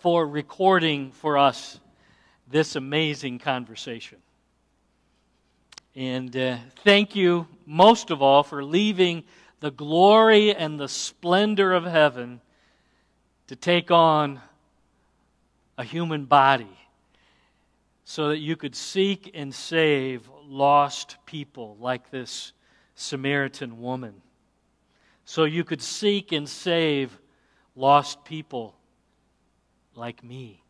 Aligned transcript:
for 0.00 0.26
recording 0.26 1.12
for 1.12 1.36
us 1.36 1.78
this 2.50 2.74
amazing 2.74 3.38
conversation. 3.38 4.16
And 5.94 6.34
uh, 6.34 6.56
thank 6.84 7.14
you 7.14 7.46
most 7.66 8.10
of 8.10 8.22
all 8.22 8.42
for 8.42 8.64
leaving 8.64 9.24
the 9.60 9.70
glory 9.70 10.54
and 10.54 10.80
the 10.80 10.88
splendor 10.88 11.74
of 11.74 11.84
heaven 11.84 12.40
to 13.48 13.56
take 13.56 13.90
on 13.90 14.40
a 15.76 15.84
human 15.84 16.24
body 16.24 16.78
so 18.04 18.28
that 18.28 18.38
you 18.38 18.56
could 18.56 18.74
seek 18.74 19.30
and 19.34 19.54
save 19.54 20.30
lost 20.46 21.18
people 21.26 21.76
like 21.78 22.10
this 22.10 22.54
Samaritan 22.94 23.82
woman. 23.82 24.14
So 25.26 25.44
you 25.44 25.62
could 25.62 25.82
seek 25.82 26.32
and 26.32 26.48
save 26.48 27.18
lost 27.76 28.24
people 28.24 28.76
like 29.94 30.22
me. 30.24 30.62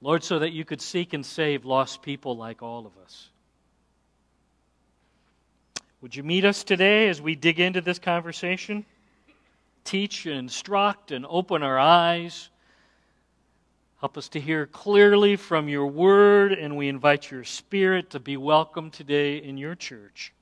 Lord, 0.00 0.22
so 0.22 0.38
that 0.38 0.52
you 0.52 0.64
could 0.64 0.80
seek 0.80 1.14
and 1.14 1.24
save 1.24 1.64
lost 1.64 2.02
people 2.02 2.36
like 2.36 2.62
all 2.62 2.86
of 2.86 2.96
us. 2.98 3.30
Would 6.00 6.14
you 6.14 6.22
meet 6.22 6.44
us 6.44 6.62
today 6.62 7.08
as 7.08 7.20
we 7.20 7.34
dig 7.34 7.58
into 7.58 7.80
this 7.80 7.98
conversation? 7.98 8.84
Teach 9.84 10.26
and 10.26 10.36
instruct 10.36 11.10
and 11.10 11.24
open 11.28 11.62
our 11.62 11.78
eyes. 11.78 12.50
Help 14.00 14.18
us 14.18 14.28
to 14.28 14.40
hear 14.40 14.66
clearly 14.66 15.36
from 15.36 15.68
your 15.68 15.86
word, 15.86 16.52
and 16.52 16.76
we 16.76 16.88
invite 16.88 17.30
your 17.30 17.44
spirit 17.44 18.10
to 18.10 18.20
be 18.20 18.36
welcome 18.36 18.90
today 18.90 19.38
in 19.38 19.56
your 19.56 19.74
church. 19.74 20.34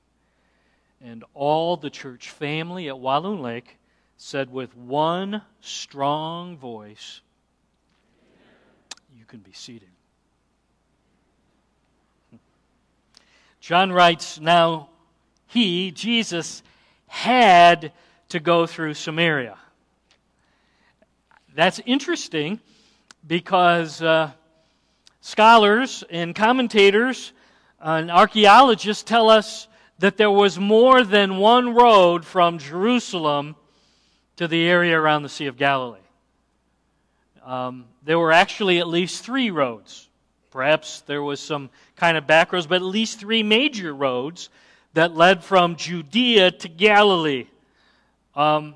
And 1.01 1.23
all 1.33 1.77
the 1.77 1.89
church 1.89 2.29
family 2.29 2.89
at 2.89 2.99
Walloon 2.99 3.41
Lake 3.41 3.77
said 4.17 4.51
with 4.51 4.75
one 4.75 5.41
strong 5.61 6.57
voice, 6.57 7.21
You 9.25 9.27
can 9.27 9.39
be 9.39 9.53
seated. 9.53 9.89
John 13.59 13.91
writes, 13.91 14.39
Now 14.39 14.89
he, 15.47 15.89
Jesus, 15.89 16.61
had 17.07 17.91
to 18.29 18.39
go 18.39 18.67
through 18.67 18.93
Samaria. 18.93 19.57
That's 21.55 21.81
interesting 21.87 22.59
because 23.25 23.99
uh, 24.03 24.29
scholars 25.21 26.03
and 26.11 26.35
commentators 26.35 27.33
and 27.79 28.11
archaeologists 28.11 29.01
tell 29.01 29.31
us 29.31 29.67
that 29.97 30.17
there 30.17 30.29
was 30.29 30.59
more 30.59 31.03
than 31.03 31.37
one 31.37 31.73
road 31.73 32.25
from 32.25 32.59
Jerusalem 32.59 33.55
to 34.35 34.47
the 34.47 34.67
area 34.67 34.95
around 34.99 35.23
the 35.23 35.29
Sea 35.29 35.47
of 35.47 35.57
Galilee. 35.57 36.04
Um, 37.45 37.85
there 38.03 38.17
were 38.17 38.31
actually 38.31 38.79
at 38.79 38.87
least 38.87 39.23
three 39.23 39.51
roads. 39.51 40.09
Perhaps 40.49 41.01
there 41.01 41.21
was 41.21 41.39
some 41.39 41.69
kind 41.95 42.17
of 42.17 42.25
back 42.25 42.51
roads, 42.51 42.65
but 42.65 42.77
at 42.77 42.81
least 42.81 43.19
three 43.19 43.43
major 43.43 43.93
roads 43.93 44.49
that 44.95 45.13
led 45.13 45.43
from 45.43 45.75
Judea 45.75 46.51
to 46.51 46.67
Galilee. 46.67 47.45
Um, 48.35 48.75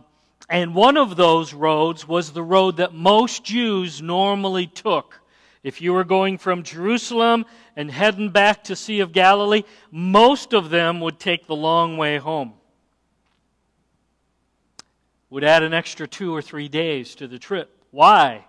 and 0.49 0.75
one 0.75 0.97
of 0.97 1.15
those 1.15 1.53
roads 1.53 2.07
was 2.07 2.31
the 2.31 2.43
road 2.43 2.77
that 2.77 2.93
most 2.93 3.43
Jews 3.43 4.03
normally 4.03 4.67
took. 4.67 5.19
If 5.63 5.81
you 5.81 5.93
were 5.93 6.03
going 6.03 6.37
from 6.37 6.63
Jerusalem 6.63 7.45
and 7.75 7.89
heading 7.89 8.29
back 8.29 8.63
to 8.65 8.75
Sea 8.75 8.99
of 8.99 9.13
Galilee, 9.13 9.63
most 9.91 10.53
of 10.53 10.69
them 10.69 11.01
would 11.01 11.19
take 11.19 11.47
the 11.47 11.55
long 11.55 11.97
way 11.97 12.17
home. 12.17 12.53
Would 15.31 15.43
add 15.43 15.63
an 15.63 15.73
extra 15.73 16.07
two 16.07 16.35
or 16.35 16.41
three 16.41 16.67
days 16.67 17.15
to 17.15 17.27
the 17.27 17.39
trip. 17.39 17.69
Why? 17.91 18.45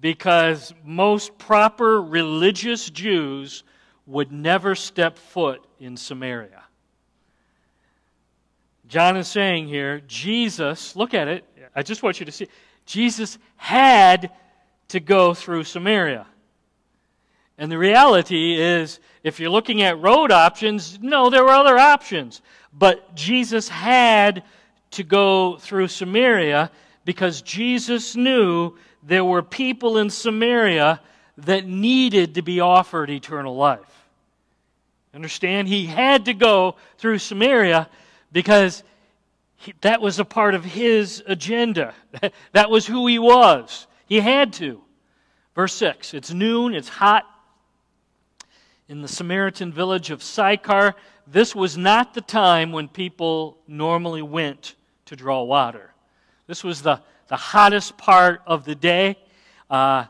Because 0.00 0.72
most 0.84 1.36
proper 1.38 2.00
religious 2.00 2.88
Jews 2.88 3.64
would 4.06 4.32
never 4.32 4.74
step 4.74 5.18
foot 5.18 5.64
in 5.78 5.96
Samaria. 5.96 6.62
John 8.88 9.16
is 9.16 9.28
saying 9.28 9.68
here, 9.68 10.00
Jesus, 10.08 10.96
look 10.96 11.14
at 11.14 11.28
it. 11.28 11.44
I 11.76 11.82
just 11.82 12.02
want 12.02 12.18
you 12.18 12.26
to 12.26 12.32
see. 12.32 12.48
Jesus 12.86 13.38
had 13.56 14.32
to 14.88 14.98
go 14.98 15.32
through 15.32 15.62
Samaria. 15.64 16.26
And 17.56 17.70
the 17.70 17.78
reality 17.78 18.58
is, 18.58 18.98
if 19.22 19.38
you're 19.38 19.50
looking 19.50 19.82
at 19.82 20.00
road 20.00 20.32
options, 20.32 20.98
no, 21.00 21.30
there 21.30 21.44
were 21.44 21.50
other 21.50 21.78
options. 21.78 22.42
But 22.72 23.14
Jesus 23.14 23.68
had 23.68 24.42
to 24.92 25.04
go 25.04 25.56
through 25.58 25.88
Samaria 25.88 26.70
because 27.04 27.42
Jesus 27.42 28.16
knew 28.16 28.76
there 29.02 29.24
were 29.24 29.42
people 29.42 29.98
in 29.98 30.10
Samaria 30.10 31.00
that 31.38 31.66
needed 31.66 32.34
to 32.34 32.42
be 32.42 32.60
offered 32.60 33.10
eternal 33.10 33.56
life. 33.56 34.08
Understand? 35.14 35.68
He 35.68 35.86
had 35.86 36.26
to 36.26 36.34
go 36.34 36.76
through 36.98 37.18
Samaria 37.18 37.88
because 38.32 38.84
he, 39.56 39.74
that 39.80 40.00
was 40.00 40.18
a 40.18 40.24
part 40.24 40.54
of 40.54 40.64
his 40.64 41.22
agenda. 41.26 41.94
that 42.52 42.70
was 42.70 42.86
who 42.86 43.06
he 43.06 43.18
was. 43.18 43.86
He 44.06 44.20
had 44.20 44.52
to. 44.54 44.80
Verse 45.54 45.74
6 45.74 46.14
It's 46.14 46.32
noon, 46.32 46.74
it's 46.74 46.88
hot. 46.88 47.24
In 48.88 49.02
the 49.02 49.08
Samaritan 49.08 49.72
village 49.72 50.10
of 50.10 50.22
Sychar, 50.22 50.94
this 51.26 51.54
was 51.54 51.78
not 51.78 52.12
the 52.12 52.20
time 52.20 52.72
when 52.72 52.88
people 52.88 53.58
normally 53.68 54.22
went 54.22 54.74
to 55.06 55.14
draw 55.14 55.42
water. 55.42 55.89
This 56.50 56.64
was 56.64 56.82
the, 56.82 57.00
the 57.28 57.36
hottest 57.36 57.96
part 57.96 58.42
of 58.44 58.64
the 58.64 58.74
day. 58.74 59.16
Uh, 59.70 60.06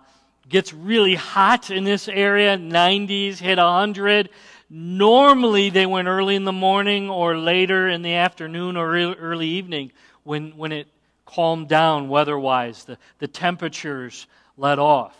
gets 0.49 0.73
really 0.73 1.15
hot 1.15 1.71
in 1.71 1.84
this 1.84 2.09
area 2.09 2.56
90s, 2.56 3.37
hit 3.37 3.59
100. 3.59 4.31
Normally, 4.71 5.69
they 5.69 5.84
went 5.84 6.09
early 6.09 6.37
in 6.37 6.45
the 6.45 6.51
morning 6.51 7.11
or 7.11 7.37
later 7.37 7.91
in 7.91 8.01
the 8.01 8.15
afternoon 8.15 8.78
or 8.78 8.97
early 8.97 9.49
evening 9.49 9.93
when, 10.23 10.56
when 10.56 10.73
it 10.73 10.89
calmed 11.27 11.69
down 11.69 12.09
weather 12.09 12.39
wise, 12.39 12.84
the, 12.84 12.97
the 13.19 13.28
temperatures 13.28 14.27
let 14.57 14.78
off. 14.78 15.15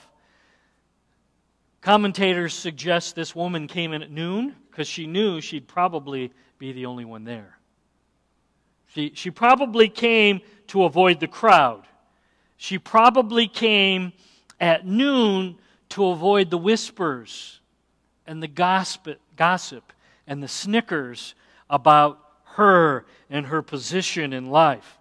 Commentators 1.83 2.55
suggest 2.55 3.15
this 3.15 3.37
woman 3.37 3.69
came 3.69 3.93
in 3.93 4.03
at 4.03 4.11
noon 4.11 4.57
because 4.71 4.89
she 4.89 5.07
knew 5.07 5.43
she'd 5.43 5.69
probably 5.69 6.33
be 6.59 6.73
the 6.73 6.87
only 6.87 7.05
one 7.05 7.25
there. 7.25 7.60
She, 8.95 9.13
she 9.15 9.31
probably 9.31 9.89
came 9.89 10.41
to 10.69 10.85
avoid 10.85 11.21
the 11.21 11.29
crowd. 11.29 11.85
She 12.57 12.79
probably 12.79 13.47
came 13.47 14.13
at 14.61 14.87
noon 14.87 15.57
to 15.91 16.07
avoid 16.07 16.51
the 16.51 16.59
whispers 16.59 17.61
and 18.27 18.43
the 18.43 18.49
gossip, 18.49 19.21
gossip 19.37 19.93
and 20.27 20.43
the 20.43 20.49
snickers 20.49 21.35
about 21.69 22.21
her 22.45 23.07
and 23.29 23.47
her 23.47 23.63
position 23.63 24.33
in 24.33 24.51
life. 24.51 24.99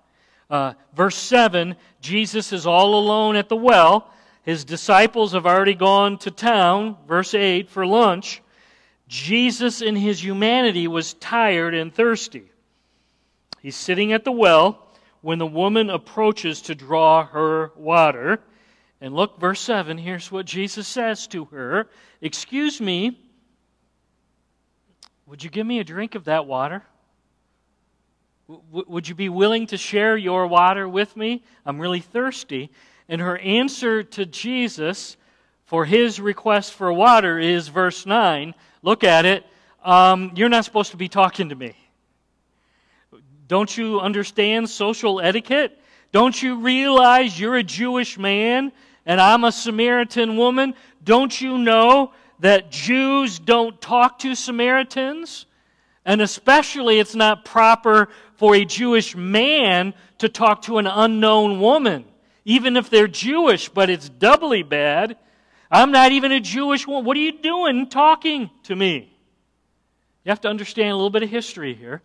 Uh, 0.49 0.73
verse 0.93 1.17
7 1.17 1.75
Jesus 2.01 2.53
is 2.53 2.65
all 2.65 2.95
alone 2.95 3.35
at 3.35 3.49
the 3.49 3.55
well. 3.55 4.11
His 4.43 4.63
disciples 4.63 5.33
have 5.33 5.45
already 5.45 5.75
gone 5.75 6.17
to 6.19 6.31
town, 6.31 6.95
verse 7.07 7.33
8, 7.33 7.69
for 7.69 7.85
lunch. 7.85 8.41
Jesus, 9.07 9.81
in 9.81 9.95
his 9.95 10.23
humanity, 10.23 10.87
was 10.87 11.13
tired 11.15 11.75
and 11.75 11.93
thirsty. 11.93 12.45
He's 13.61 13.75
sitting 13.75 14.13
at 14.13 14.23
the 14.23 14.31
well 14.31 14.87
when 15.21 15.39
the 15.39 15.45
woman 15.45 15.89
approaches 15.89 16.61
to 16.63 16.75
draw 16.75 17.25
her 17.25 17.71
water. 17.75 18.41
And 19.01 19.13
look, 19.13 19.39
verse 19.39 19.59
7, 19.59 19.97
here's 19.97 20.31
what 20.31 20.45
Jesus 20.45 20.87
says 20.87 21.27
to 21.27 21.45
her 21.45 21.89
Excuse 22.21 22.81
me, 22.81 23.19
would 25.25 25.43
you 25.43 25.49
give 25.49 25.65
me 25.65 25.79
a 25.79 25.83
drink 25.83 26.15
of 26.15 26.25
that 26.25 26.45
water? 26.45 26.83
W- 28.47 28.85
would 28.87 29.07
you 29.07 29.15
be 29.15 29.29
willing 29.29 29.67
to 29.67 29.77
share 29.77 30.17
your 30.17 30.47
water 30.47 30.89
with 30.89 31.15
me? 31.15 31.43
I'm 31.65 31.79
really 31.79 31.99
thirsty. 31.99 32.71
And 33.07 33.21
her 33.21 33.37
answer 33.37 34.03
to 34.03 34.25
Jesus 34.25 35.17
for 35.65 35.85
his 35.85 36.19
request 36.19 36.73
for 36.73 36.91
water 36.91 37.37
is 37.37 37.67
verse 37.67 38.05
9. 38.05 38.55
Look 38.81 39.03
at 39.03 39.25
it. 39.25 39.45
Um, 39.83 40.31
you're 40.35 40.49
not 40.49 40.65
supposed 40.65 40.91
to 40.91 40.97
be 40.97 41.07
talking 41.07 41.49
to 41.49 41.55
me. 41.55 41.75
Don't 43.49 43.75
you 43.75 43.99
understand 43.99 44.69
social 44.69 45.19
etiquette? 45.19 45.77
Don't 46.11 46.41
you 46.41 46.59
realize 46.59 47.37
you're 47.37 47.57
a 47.57 47.63
Jewish 47.63 48.17
man 48.17 48.71
and 49.07 49.19
I'm 49.19 49.43
a 49.43 49.51
Samaritan 49.51 50.37
woman, 50.37 50.75
don't 51.03 51.41
you 51.41 51.57
know 51.57 52.13
that 52.41 52.69
Jews 52.69 53.39
don't 53.39 53.81
talk 53.81 54.19
to 54.19 54.35
Samaritans? 54.35 55.47
And 56.05 56.21
especially, 56.21 56.99
it's 56.99 57.15
not 57.15 57.43
proper 57.43 58.09
for 58.35 58.55
a 58.55 58.65
Jewish 58.65 59.15
man 59.15 59.95
to 60.19 60.29
talk 60.29 60.61
to 60.63 60.77
an 60.77 60.85
unknown 60.85 61.59
woman, 61.59 62.05
even 62.45 62.77
if 62.77 62.91
they're 62.91 63.07
Jewish, 63.07 63.67
but 63.67 63.89
it's 63.89 64.09
doubly 64.09 64.61
bad. 64.61 65.17
I'm 65.71 65.91
not 65.91 66.11
even 66.11 66.31
a 66.31 66.39
Jewish 66.39 66.85
woman. 66.85 67.05
What 67.05 67.17
are 67.17 67.21
you 67.21 67.39
doing 67.39 67.89
talking 67.89 68.51
to 68.63 68.75
me? 68.75 69.11
You 70.23 70.29
have 70.29 70.41
to 70.41 70.49
understand 70.49 70.91
a 70.91 70.95
little 70.95 71.09
bit 71.09 71.23
of 71.23 71.29
history 71.29 71.73
here. 71.73 72.03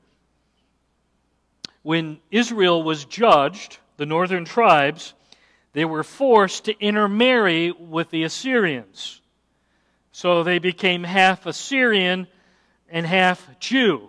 When 1.85 2.19
Israel 2.31 2.83
was 2.83 3.05
judged, 3.05 3.77
the 3.99 4.07
northern 4.07 4.47
tribes, 4.47 5.13
they 5.75 5.85
were 5.85 6.03
forced 6.03 6.65
to 6.65 6.81
intermarry 6.81 7.73
with 7.73 8.09
the 8.09 8.25
Assyrians. 8.25 9.21
So 10.11 10.43
they 10.43 10.59
became 10.59 11.05
half 11.05 11.45
Assyrian 11.45 12.27
and 12.89 13.05
half 13.05 13.61
Jew. 13.61 14.09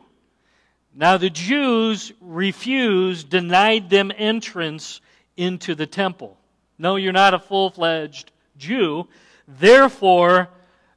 Now 0.93 1.17
the 1.17 1.29
Jews 1.29 2.13
refused, 2.21 3.29
denied 3.29 3.89
them 3.89 4.09
entrance 4.15 5.01
into 5.35 5.75
the 5.75 5.85
temple. 5.85 6.37
No, 6.77 6.95
you're 6.95 7.11
not 7.11 7.33
a 7.33 7.39
full 7.39 7.71
fledged 7.71 8.31
Jew. 8.57 9.09
Therefore, 9.49 10.47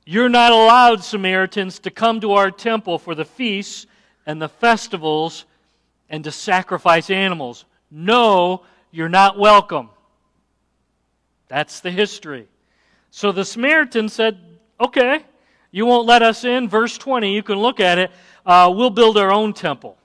you're 0.07 0.29
not 0.29 0.53
allowed, 0.53 1.03
Samaritans, 1.03 1.81
to 1.81 1.91
come 1.91 2.21
to 2.21 2.35
our 2.35 2.53
temple 2.53 3.01
for 3.01 3.17
the 3.17 3.25
feasts 3.25 3.89
and 4.25 4.41
the 4.41 4.49
festivals 4.49 5.45
and 6.11 6.25
to 6.25 6.33
sacrifice 6.33 7.11
animals. 7.11 7.65
No, 7.91 8.63
you're 8.91 9.09
not 9.09 9.39
welcome. 9.39 9.91
That's 11.49 11.81
the 11.81 11.91
history. 11.91 12.49
So 13.11 13.33
the 13.33 13.45
Samaritan 13.45 14.09
said, 14.09 14.39
Okay, 14.81 15.25
you 15.71 15.87
won't 15.87 16.07
let 16.07 16.23
us 16.23 16.45
in. 16.45 16.69
Verse 16.69 16.97
20, 16.97 17.35
you 17.35 17.43
can 17.43 17.59
look 17.59 17.81
at 17.81 17.99
it. 17.99 18.11
Uh, 18.47 18.73
we'll 18.75 18.91
build 18.91 19.19
our 19.19 19.33
own 19.33 19.53
temple. 19.53 19.99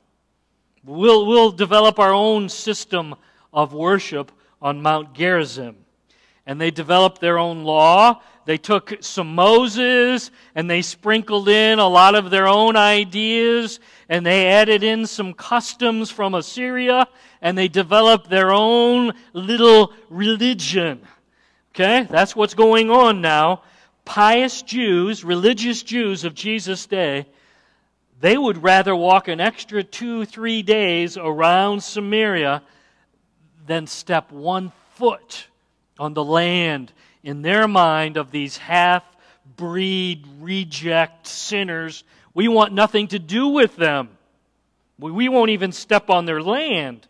We'll, 0.84 1.26
we'll 1.26 1.52
develop 1.52 2.00
our 2.00 2.14
own 2.14 2.50
system 2.50 3.16
of 3.54 3.74
worship 3.74 4.32
on 4.62 4.82
Mount 4.82 5.14
Gerizim. 5.14 5.78
And 6.46 6.60
they 6.60 6.72
developed 6.72 7.22
their 7.22 7.38
own 7.38 7.64
law. 7.64 8.22
They 8.46 8.58
took 8.58 8.94
some 9.02 9.36
Moses 9.36 10.30
and 10.54 10.70
they 10.70 10.82
sprinkled 10.82 11.48
in 11.48 11.80
a 11.80 11.88
lot 11.88 12.16
of 12.16 12.30
their 12.30 12.48
own 12.48 12.76
ideas 12.76 13.80
and 14.10 14.26
they 14.26 14.48
added 14.48 14.84
in 14.84 15.06
some 15.06 15.34
customs 15.34 16.12
from 16.12 16.36
Assyria 16.36 17.08
and 17.42 17.58
they 17.58 17.70
developed 17.70 18.30
their 18.30 18.52
own 18.52 19.14
little 19.32 19.94
religion. 20.10 21.02
Okay? 21.74 22.06
That's 22.10 22.36
what's 22.36 22.54
going 22.54 22.90
on 22.90 23.22
now. 23.22 23.64
Pious 24.06 24.62
Jews, 24.62 25.24
religious 25.24 25.82
Jews 25.82 26.26
of 26.26 26.36
Jesus' 26.36 26.86
day, 26.86 27.26
they 28.20 28.38
would 28.38 28.62
rather 28.62 28.96
walk 28.96 29.30
an 29.30 29.40
extra 29.40 29.84
two, 29.84 30.26
three 30.26 30.62
days 30.62 31.18
around 31.18 31.82
Samaria 31.82 32.62
than 33.66 33.88
step 33.88 34.32
one 34.32 34.72
foot 34.96 35.48
on 35.98 36.14
the 36.14 36.24
land 36.24 36.92
in 37.24 37.42
their 37.42 37.68
mind 37.68 38.18
of 38.18 38.32
these 38.32 38.58
half 38.58 39.04
breed 39.56 40.26
reject 40.40 41.28
sinners. 41.28 42.04
We 42.34 42.48
want 42.48 42.74
nothing 42.74 43.08
to 43.10 43.20
do 43.20 43.48
with 43.48 43.76
them. 43.76 44.10
We 45.00 45.28
won't 45.28 45.50
even 45.50 45.72
step 45.72 46.10
on 46.10 46.26
their 46.26 46.42
land. 46.42 47.08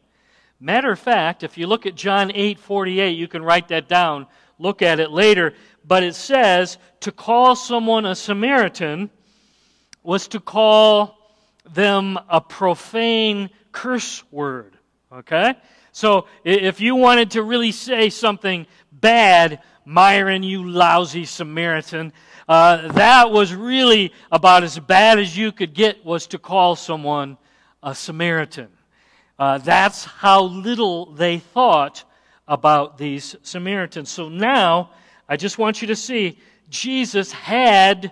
Matter 0.60 0.92
of 0.92 1.00
fact, 1.00 1.44
if 1.44 1.58
you 1.58 1.68
look 1.68 1.86
at 1.86 1.96
John 1.96 2.32
8 2.34 2.58
48, 2.58 3.18
you 3.18 3.28
can 3.28 3.44
write 3.44 3.68
that 3.68 3.90
down, 3.90 4.28
look 4.58 4.82
at 4.82 5.00
it 5.00 5.12
later. 5.12 5.54
But 5.86 6.04
it 6.04 6.16
says 6.16 6.78
to 7.02 7.12
call 7.12 7.56
someone 7.56 8.06
a 8.06 8.16
Samaritan 8.16 9.10
was 10.02 10.30
to 10.30 10.40
call 10.40 11.18
them 11.70 12.18
a 12.30 12.40
profane 12.40 13.50
curse 13.72 14.24
word. 14.32 14.78
Okay? 15.14 15.56
So 15.92 16.26
if 16.44 16.82
you 16.82 16.96
wanted 16.96 17.32
to 17.32 17.44
really 17.44 17.72
say 17.72 18.10
something 18.10 18.66
bad, 18.92 19.62
Myron, 19.86 20.42
you 20.42 20.68
lousy 20.68 21.26
Samaritan, 21.26 22.14
uh, 22.48 22.92
that 22.94 23.32
was 23.32 23.54
really 23.54 24.12
about 24.32 24.64
as 24.64 24.80
bad 24.80 25.20
as 25.20 25.38
you 25.38 25.52
could 25.52 25.74
get 25.74 26.04
was 26.04 26.28
to 26.28 26.40
call 26.40 26.76
someone 26.76 27.38
a 27.84 27.94
Samaritan. 27.94 28.70
Uh, 29.38 29.60
that's 29.60 30.04
how 30.04 30.44
little 30.44 31.14
they 31.14 31.40
thought 31.40 32.04
about 32.48 32.98
these 32.98 33.36
Samaritans. 33.44 34.10
So 34.10 34.30
now, 34.30 34.92
I 35.30 35.38
just 35.38 35.58
want 35.58 35.82
you 35.82 35.88
to 35.90 35.96
see, 35.96 36.38
Jesus 36.70 37.32
had 37.32 38.12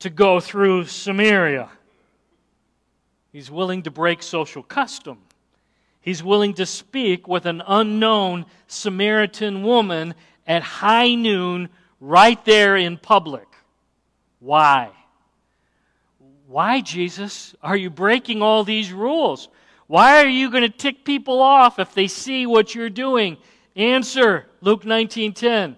to 0.00 0.10
go 0.10 0.40
through 0.40 0.84
Samaria. 0.84 1.70
He's 3.32 3.50
willing 3.50 3.82
to 3.82 3.90
break 3.90 4.22
social 4.22 4.62
custom. 4.62 5.18
He's 6.06 6.22
willing 6.22 6.54
to 6.54 6.66
speak 6.66 7.26
with 7.26 7.46
an 7.46 7.64
unknown 7.66 8.46
Samaritan 8.68 9.64
woman 9.64 10.14
at 10.46 10.62
high 10.62 11.16
noon 11.16 11.68
right 12.00 12.42
there 12.44 12.76
in 12.76 12.96
public. 12.96 13.48
Why? 14.38 14.92
Why, 16.46 16.80
Jesus, 16.80 17.56
are 17.60 17.76
you 17.76 17.90
breaking 17.90 18.40
all 18.40 18.62
these 18.62 18.92
rules? 18.92 19.48
Why 19.88 20.22
are 20.22 20.28
you 20.28 20.48
going 20.48 20.62
to 20.62 20.68
tick 20.68 21.04
people 21.04 21.42
off 21.42 21.80
if 21.80 21.92
they 21.92 22.06
see 22.06 22.46
what 22.46 22.72
you're 22.72 22.88
doing? 22.88 23.36
Answer 23.74 24.46
Luke 24.60 24.84
19:10. 24.84 25.76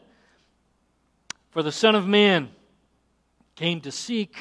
For 1.52 1.62
the 1.62 1.72
Son 1.72 1.94
of 1.94 2.06
Man 2.06 2.50
came 3.56 3.80
to 3.80 3.90
seek 3.90 4.36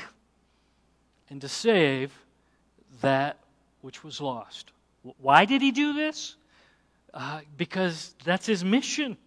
and 1.29 1.39
to 1.39 1.47
save 1.47 2.11
that 2.99 3.37
which 3.79 4.03
was 4.03 4.19
lost. 4.19 4.73
Why 5.19 5.45
did 5.45 5.61
he 5.61 5.71
do 5.71 5.93
this? 5.93 6.35
Uh, 7.13 7.41
because 7.55 8.13
that's 8.23 8.45
his 8.45 8.63
mission. 8.63 9.17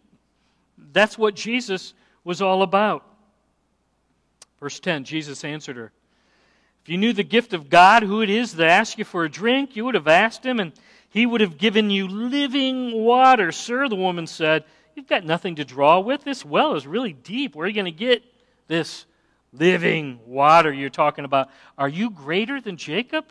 That's 0.93 1.17
what 1.17 1.34
Jesus 1.34 1.94
was 2.25 2.43
all 2.43 2.62
about. 2.62 3.05
Verse 4.61 4.78
10 4.78 5.05
Jesus 5.05 5.44
answered 5.44 5.76
her, 5.76 5.93
If 6.82 6.90
you 6.90 6.99
knew 6.99 7.12
the 7.12 7.22
gift 7.22 7.52
of 7.55 7.70
God, 7.70 8.02
who 8.02 8.20
it 8.20 8.31
is 8.31 8.55
that 8.56 8.69
asks 8.69 8.99
you 8.99 9.05
for 9.05 9.25
a 9.25 9.31
drink, 9.31 9.75
you 9.75 9.84
would 9.84 9.94
have 9.94 10.08
asked 10.08 10.44
him, 10.44 10.61
and 10.61 10.72
he 11.08 11.26
would 11.26 11.40
have 11.40 11.58
given 11.58 11.90
you 11.90 12.06
living 12.06 12.93
water. 12.93 13.50
Sir, 13.52 13.88
the 13.88 13.96
woman 13.96 14.26
said, 14.26 14.64
You've 14.94 15.08
got 15.08 15.25
nothing 15.25 15.56
to 15.56 15.64
draw 15.64 16.00
with. 16.00 16.25
This 16.25 16.44
well 16.44 16.75
is 16.75 16.87
really 16.87 17.12
deep. 17.12 17.55
Where 17.55 17.64
are 17.64 17.69
you 17.69 17.75
going 17.75 17.84
to 17.87 17.90
get 17.90 18.23
this 18.66 19.06
living 19.52 20.20
water 20.26 20.73
you're 20.73 20.90
talking 20.90 21.25
about? 21.25 21.49
Are 21.78 21.88
you 21.88 22.11
greater 22.11 22.61
than 22.61 22.76
Jacob? 22.76 23.25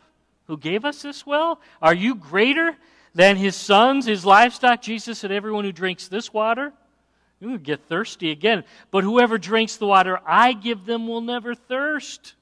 Who 0.49 0.57
gave 0.57 0.83
us 0.83 1.03
this 1.03 1.27
well? 1.27 1.61
Are 1.79 1.93
you 1.93 2.15
greater 2.15 2.75
than 3.13 3.37
his 3.37 3.55
sons, 3.55 4.07
his 4.07 4.25
livestock? 4.25 4.81
Jesus 4.81 5.19
said, 5.19 5.31
Everyone 5.31 5.63
who 5.63 5.71
drinks 5.71 6.07
this 6.07 6.33
water, 6.33 6.73
you 7.39 7.49
will 7.49 7.59
get 7.59 7.87
thirsty 7.87 8.31
again. 8.31 8.63
But 8.89 9.03
whoever 9.03 9.37
drinks 9.37 9.75
the 9.75 9.85
water 9.85 10.19
I 10.25 10.53
give 10.53 10.85
them 10.85 11.07
will 11.07 11.21
never 11.21 11.53
thirst. 11.53 12.33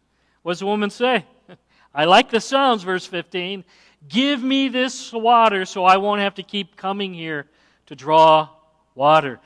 What 0.41 0.53
does 0.53 0.59
the 0.61 0.67
woman 0.67 0.89
say? 0.89 1.25
I 1.93 2.05
like 2.05 2.31
the 2.31 2.39
sounds, 2.39 2.83
verse 2.83 3.05
15. 3.05 3.65
Give 4.07 4.41
me 4.41 4.69
this 4.69 5.11
water 5.11 5.65
so 5.65 5.83
I 5.83 5.97
won't 5.97 6.21
have 6.21 6.35
to 6.35 6.43
keep 6.43 6.77
coming 6.77 7.13
here 7.13 7.45
to 7.87 7.95
draw 7.95 8.47
water. 8.95 9.41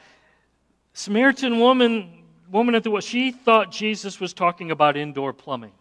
Samaritan 0.94 1.60
woman, 1.60 2.26
woman 2.52 2.76
at 2.76 2.84
the 2.84 2.92
well, 2.92 3.02
she 3.02 3.32
thought 3.32 3.72
Jesus 3.72 4.20
was 4.20 4.34
talking 4.36 4.70
about 4.70 4.98
indoor 4.98 5.34
plumbing. 5.34 5.72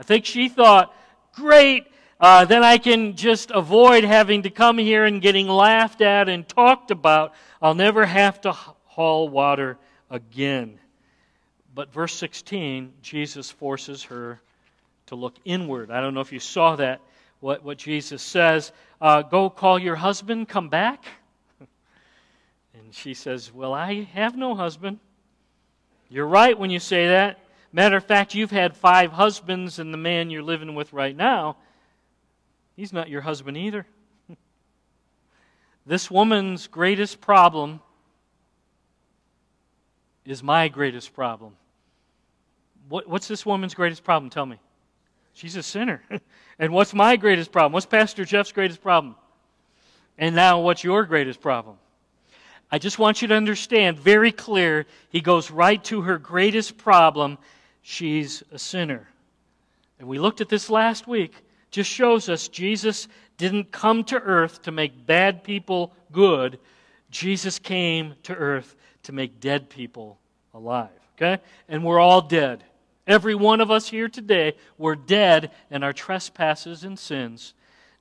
I 0.00 0.02
think 0.02 0.24
she 0.24 0.48
thought 0.48 0.94
great. 1.34 1.86
Uh, 2.20 2.44
then 2.44 2.62
I 2.62 2.78
can 2.78 3.16
just 3.16 3.50
avoid 3.50 4.04
having 4.04 4.42
to 4.42 4.50
come 4.50 4.78
here 4.78 5.04
and 5.04 5.20
getting 5.20 5.48
laughed 5.48 6.00
at 6.00 6.28
and 6.28 6.48
talked 6.48 6.90
about. 6.90 7.34
I'll 7.60 7.74
never 7.74 8.06
have 8.06 8.40
to 8.42 8.52
haul 8.52 9.28
water 9.28 9.76
again. 10.10 10.78
But 11.74 11.92
verse 11.92 12.14
16, 12.14 12.92
Jesus 13.02 13.50
forces 13.50 14.04
her 14.04 14.40
to 15.06 15.16
look 15.16 15.34
inward. 15.44 15.90
I 15.90 16.00
don't 16.00 16.14
know 16.14 16.20
if 16.20 16.32
you 16.32 16.38
saw 16.38 16.76
that, 16.76 17.00
what, 17.40 17.64
what 17.64 17.78
Jesus 17.78 18.22
says. 18.22 18.72
Uh, 19.00 19.22
Go 19.22 19.50
call 19.50 19.78
your 19.78 19.96
husband, 19.96 20.48
come 20.48 20.68
back. 20.68 21.04
And 22.76 22.92
she 22.92 23.14
says, 23.14 23.52
Well, 23.52 23.72
I 23.72 24.02
have 24.14 24.36
no 24.36 24.56
husband. 24.56 24.98
You're 26.08 26.26
right 26.26 26.58
when 26.58 26.70
you 26.70 26.80
say 26.80 27.06
that. 27.06 27.38
Matter 27.74 27.96
of 27.96 28.04
fact, 28.04 28.36
you've 28.36 28.52
had 28.52 28.76
five 28.76 29.10
husbands, 29.10 29.80
and 29.80 29.92
the 29.92 29.98
man 29.98 30.30
you're 30.30 30.44
living 30.44 30.76
with 30.76 30.92
right 30.92 31.16
now, 31.16 31.56
he's 32.76 32.92
not 32.92 33.08
your 33.08 33.20
husband 33.20 33.56
either. 33.56 33.84
this 35.84 36.08
woman's 36.08 36.68
greatest 36.68 37.20
problem 37.20 37.80
is 40.24 40.40
my 40.40 40.68
greatest 40.68 41.14
problem. 41.14 41.56
What, 42.88 43.08
what's 43.08 43.26
this 43.26 43.44
woman's 43.44 43.74
greatest 43.74 44.04
problem? 44.04 44.30
Tell 44.30 44.46
me. 44.46 44.60
She's 45.32 45.56
a 45.56 45.62
sinner. 45.62 46.00
and 46.60 46.72
what's 46.72 46.94
my 46.94 47.16
greatest 47.16 47.50
problem? 47.50 47.72
What's 47.72 47.86
Pastor 47.86 48.24
Jeff's 48.24 48.52
greatest 48.52 48.82
problem? 48.82 49.16
And 50.16 50.36
now, 50.36 50.60
what's 50.60 50.84
your 50.84 51.02
greatest 51.06 51.40
problem? 51.40 51.76
I 52.70 52.78
just 52.78 52.98
want 52.98 53.20
you 53.20 53.28
to 53.28 53.34
understand 53.34 53.98
very 53.98 54.32
clear. 54.32 54.86
He 55.08 55.20
goes 55.20 55.50
right 55.50 55.82
to 55.84 56.02
her 56.02 56.18
greatest 56.18 56.78
problem, 56.78 57.38
she's 57.84 58.42
a 58.50 58.58
sinner. 58.58 59.06
And 60.00 60.08
we 60.08 60.18
looked 60.18 60.40
at 60.40 60.48
this 60.48 60.70
last 60.70 61.06
week. 61.06 61.44
Just 61.70 61.90
shows 61.90 62.28
us 62.28 62.48
Jesus 62.48 63.06
didn't 63.36 63.70
come 63.70 64.02
to 64.04 64.16
earth 64.16 64.62
to 64.62 64.72
make 64.72 65.06
bad 65.06 65.44
people 65.44 65.94
good. 66.10 66.58
Jesus 67.10 67.58
came 67.58 68.14
to 68.24 68.34
earth 68.34 68.74
to 69.04 69.12
make 69.12 69.38
dead 69.38 69.68
people 69.68 70.18
alive. 70.54 70.88
Okay? 71.16 71.42
And 71.68 71.84
we're 71.84 72.00
all 72.00 72.22
dead. 72.22 72.64
Every 73.06 73.34
one 73.34 73.60
of 73.60 73.70
us 73.70 73.86
here 73.86 74.08
today, 74.08 74.54
we're 74.78 74.96
dead 74.96 75.50
in 75.70 75.82
our 75.82 75.92
trespasses 75.92 76.84
and 76.84 76.98
sins. 76.98 77.52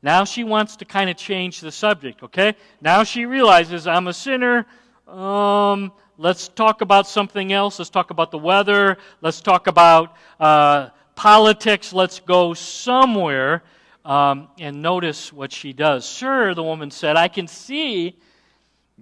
Now 0.01 0.23
she 0.23 0.45
wants 0.45 0.77
to 0.77 0.85
kind 0.85 1.09
of 1.09 1.17
change 1.17 1.59
the 1.59 1.71
subject, 1.71 2.23
okay? 2.23 2.55
Now 2.81 3.03
she 3.03 3.25
realizes 3.25 3.85
I'm 3.85 4.07
a 4.07 4.13
sinner. 4.13 4.65
Um, 5.07 5.91
let's 6.17 6.48
talk 6.48 6.82
about 6.82 7.08
something 7.08 7.53
else. 7.53 7.79
Let's 7.79 7.89
talk 7.89 8.12
about 8.12 8.32
the 8.32 8.38
weather. 8.38 8.98
Let's 9.22 9.41
talk 9.41 9.67
about 9.67 10.15
uh, 10.39 10.89
politics. 11.15 11.93
Let's 11.93 12.20
go 12.20 12.53
somewhere. 12.53 13.63
Um, 14.05 14.50
and 14.60 14.82
notice 14.82 15.32
what 15.32 15.51
she 15.51 15.72
does. 15.72 16.08
Sir, 16.08 16.53
the 16.53 16.63
woman 16.63 16.91
said, 16.91 17.15
I 17.15 17.29
can 17.29 17.48
see 17.48 18.20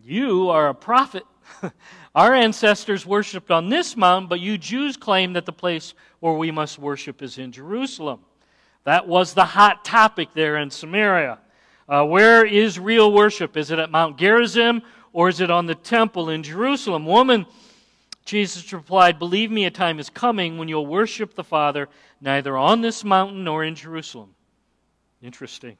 you 0.04 0.50
are 0.50 0.70
a 0.70 0.76
prophet. 0.76 1.24
Our 2.16 2.36
ancestors 2.36 3.06
worshipped 3.06 3.50
on 3.52 3.70
this 3.70 3.98
mountain, 3.98 4.30
but 4.30 4.40
you 4.40 4.58
Jews 4.58 4.98
claim 4.98 5.34
that 5.34 5.46
the 5.46 5.54
place 5.54 5.94
where 6.20 6.34
we 6.34 6.52
must 6.52 6.78
worship 6.78 7.22
is 7.22 7.38
in 7.38 7.52
Jerusalem. 7.52 8.20
That 8.84 9.08
was 9.08 9.34
the 9.34 9.46
hot 9.46 9.84
topic 9.84 10.30
there 10.34 10.58
in 10.58 10.70
Samaria. 10.70 11.40
Uh, 11.90 12.06
where 12.06 12.46
is 12.46 12.80
real 12.80 13.12
worship? 13.12 13.58
Is 13.58 13.72
it 13.72 13.80
at 13.80 13.92
Mount 13.92 14.18
Gerizim 14.18 14.82
or 15.14 15.30
is 15.30 15.40
it 15.40 15.52
on 15.52 15.66
the 15.66 15.76
temple 15.76 16.30
in 16.30 16.44
Jerusalem? 16.44 17.06
Woman, 17.06 17.46
Jesus 18.26 18.72
replied, 18.72 19.20
Believe 19.20 19.52
me, 19.52 19.66
a 19.66 19.72
time 19.72 20.00
is 20.00 20.10
coming 20.10 20.58
when 20.58 20.68
you'll 20.68 20.86
worship 20.86 21.34
the 21.34 21.44
Father 21.44 21.90
neither 22.22 22.58
on 22.58 22.82
this 22.82 23.04
mountain 23.04 23.44
nor 23.44 23.64
in 23.64 23.76
Jerusalem. 23.76 24.34
Interesting. 25.22 25.78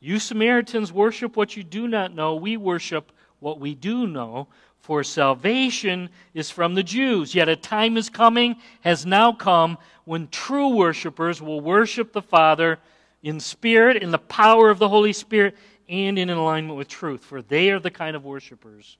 You 0.00 0.18
Samaritans 0.18 0.92
worship 0.92 1.36
what 1.36 1.56
you 1.56 1.62
do 1.62 1.86
not 1.86 2.14
know. 2.14 2.36
We 2.36 2.56
worship 2.56 3.12
what 3.40 3.60
we 3.60 3.74
do 3.74 4.06
know, 4.06 4.48
for 4.80 5.04
salvation 5.04 6.08
is 6.34 6.50
from 6.50 6.74
the 6.74 6.82
Jews. 6.82 7.34
Yet 7.34 7.48
a 7.48 7.56
time 7.56 7.96
is 7.96 8.08
coming, 8.08 8.56
has 8.80 9.04
now 9.04 9.32
come, 9.32 9.78
when 10.04 10.28
true 10.28 10.68
worshipers 10.68 11.42
will 11.42 11.60
worship 11.60 12.12
the 12.12 12.22
Father 12.22 12.78
in 13.22 13.40
spirit, 13.40 14.02
in 14.02 14.10
the 14.10 14.18
power 14.18 14.70
of 14.70 14.78
the 14.78 14.88
Holy 14.88 15.12
Spirit, 15.12 15.56
and 15.90 16.18
in 16.18 16.30
alignment 16.30 16.78
with 16.78 16.88
truth, 16.88 17.24
for 17.24 17.42
they 17.42 17.70
are 17.70 17.80
the 17.80 17.90
kind 17.90 18.16
of 18.16 18.24
worshipers 18.24 18.96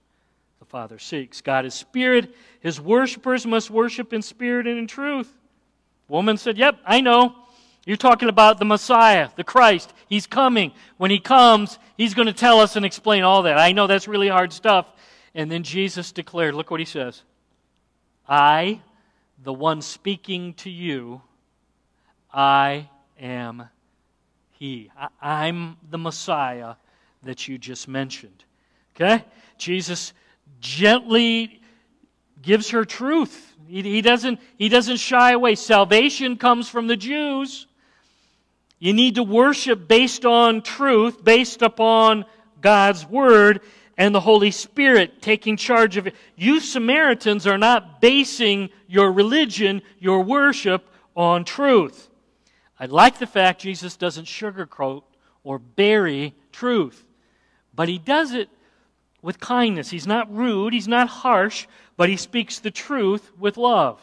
the 0.58 0.64
Father 0.66 0.98
seeks. 0.98 1.40
God 1.40 1.64
is 1.64 1.72
spirit. 1.72 2.34
His 2.60 2.80
worshipers 2.80 3.46
must 3.46 3.70
worship 3.70 4.12
in 4.12 4.20
spirit 4.20 4.66
and 4.66 4.78
in 4.78 4.86
truth. 4.86 5.32
Woman 6.08 6.36
said, 6.36 6.58
Yep, 6.58 6.80
I 6.84 7.00
know. 7.00 7.34
You're 7.86 7.96
talking 7.96 8.28
about 8.28 8.58
the 8.58 8.66
Messiah, 8.66 9.30
the 9.36 9.44
Christ. 9.44 9.94
He's 10.06 10.26
coming. 10.26 10.72
When 10.98 11.10
he 11.10 11.18
comes, 11.18 11.78
he's 11.96 12.12
going 12.12 12.26
to 12.26 12.32
tell 12.34 12.60
us 12.60 12.76
and 12.76 12.84
explain 12.84 13.22
all 13.22 13.44
that. 13.44 13.56
I 13.58 13.72
know 13.72 13.86
that's 13.86 14.06
really 14.06 14.28
hard 14.28 14.52
stuff. 14.52 14.86
And 15.34 15.50
then 15.50 15.62
Jesus 15.62 16.12
declared, 16.12 16.54
look 16.54 16.70
what 16.70 16.80
he 16.80 16.86
says 16.86 17.22
I, 18.28 18.80
the 19.42 19.52
one 19.52 19.80
speaking 19.80 20.54
to 20.54 20.70
you, 20.70 21.22
I 22.32 22.88
am 23.18 23.68
he. 24.60 24.90
I, 25.20 25.48
am 25.48 25.78
the 25.90 25.98
Messiah 25.98 26.74
that 27.22 27.48
you 27.48 27.56
just 27.56 27.88
mentioned. 27.88 28.44
Okay? 28.94 29.24
Jesus 29.56 30.12
gently 30.60 31.62
gives 32.42 32.70
her 32.70 32.84
truth. 32.84 33.54
He, 33.66 33.82
he, 33.82 34.02
doesn't, 34.02 34.38
he 34.58 34.68
doesn't 34.68 34.98
shy 34.98 35.32
away. 35.32 35.54
Salvation 35.54 36.36
comes 36.36 36.68
from 36.68 36.88
the 36.88 36.96
Jews. 36.96 37.66
You 38.78 38.92
need 38.92 39.14
to 39.14 39.22
worship 39.22 39.88
based 39.88 40.26
on 40.26 40.60
truth, 40.60 41.24
based 41.24 41.62
upon 41.62 42.26
God's 42.60 43.06
Word 43.06 43.62
and 43.96 44.14
the 44.14 44.20
Holy 44.20 44.50
Spirit 44.50 45.22
taking 45.22 45.56
charge 45.56 45.96
of 45.96 46.06
it. 46.06 46.14
You 46.36 46.60
Samaritans 46.60 47.46
are 47.46 47.58
not 47.58 48.02
basing 48.02 48.68
your 48.88 49.10
religion, 49.10 49.80
your 49.98 50.22
worship, 50.22 50.86
on 51.16 51.44
truth. 51.44 52.09
I 52.80 52.86
like 52.86 53.18
the 53.18 53.26
fact 53.26 53.60
Jesus 53.60 53.94
doesn't 53.96 54.24
sugarcoat 54.24 55.02
or 55.44 55.58
bury 55.58 56.34
truth, 56.50 57.04
but 57.74 57.88
he 57.88 57.98
does 57.98 58.32
it 58.32 58.48
with 59.20 59.38
kindness. 59.38 59.90
He's 59.90 60.06
not 60.06 60.34
rude, 60.34 60.72
he's 60.72 60.88
not 60.88 61.08
harsh, 61.08 61.66
but 61.98 62.08
he 62.08 62.16
speaks 62.16 62.58
the 62.58 62.70
truth 62.70 63.32
with 63.38 63.58
love. 63.58 64.00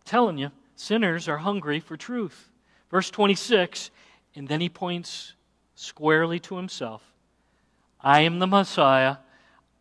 I'm 0.00 0.04
telling 0.04 0.36
you, 0.36 0.50
sinners 0.76 1.28
are 1.28 1.38
hungry 1.38 1.80
for 1.80 1.96
truth. 1.96 2.50
Verse 2.90 3.10
26, 3.10 3.90
and 4.34 4.46
then 4.46 4.60
he 4.60 4.68
points 4.68 5.32
squarely 5.74 6.38
to 6.40 6.56
himself. 6.56 7.02
I 8.02 8.20
am 8.20 8.38
the 8.38 8.46
Messiah. 8.46 9.16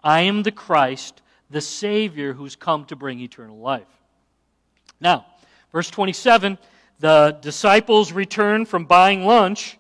I 0.01 0.22
am 0.22 0.44
the 0.44 0.51
Christ, 0.51 1.22
the 1.50 1.60
Savior 1.60 2.32
who's 2.34 2.56
come 2.56 2.86
to 2.86 2.96
bring 2.96 3.20
eternal 3.20 3.58
life. 3.58 3.88
Now, 5.01 5.25
verse 5.74 5.89
27 5.89 6.58
the 7.01 7.38
disciples 7.41 8.12
return 8.12 8.65
from 8.65 8.86
buying 8.86 9.25
lunch, 9.25 9.77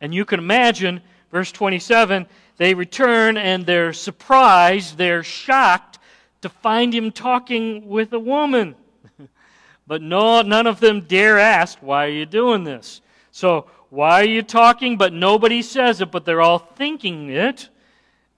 and 0.00 0.14
you 0.14 0.24
can 0.24 0.38
imagine, 0.38 1.00
verse 1.32 1.50
27, 1.50 2.26
they 2.58 2.74
return 2.74 3.36
and 3.36 3.64
they're 3.64 3.92
surprised, 3.92 4.98
they're 4.98 5.22
shocked 5.22 5.98
to 6.42 6.48
find 6.48 6.94
him 6.94 7.10
talking 7.10 7.88
with 7.88 8.12
a 8.12 8.18
woman. 8.18 8.76
but 9.86 10.02
no, 10.02 10.42
none 10.42 10.66
of 10.66 10.78
them 10.78 11.00
dare 11.00 11.38
ask, 11.38 11.78
Why 11.80 12.06
are 12.06 12.10
you 12.10 12.26
doing 12.26 12.64
this? 12.64 13.00
So, 13.30 13.66
why 13.90 14.20
are 14.20 14.28
you 14.28 14.42
talking? 14.42 14.98
But 14.98 15.14
nobody 15.14 15.62
says 15.62 16.02
it, 16.02 16.10
but 16.10 16.26
they're 16.26 16.42
all 16.42 16.58
thinking 16.58 17.30
it. 17.30 17.70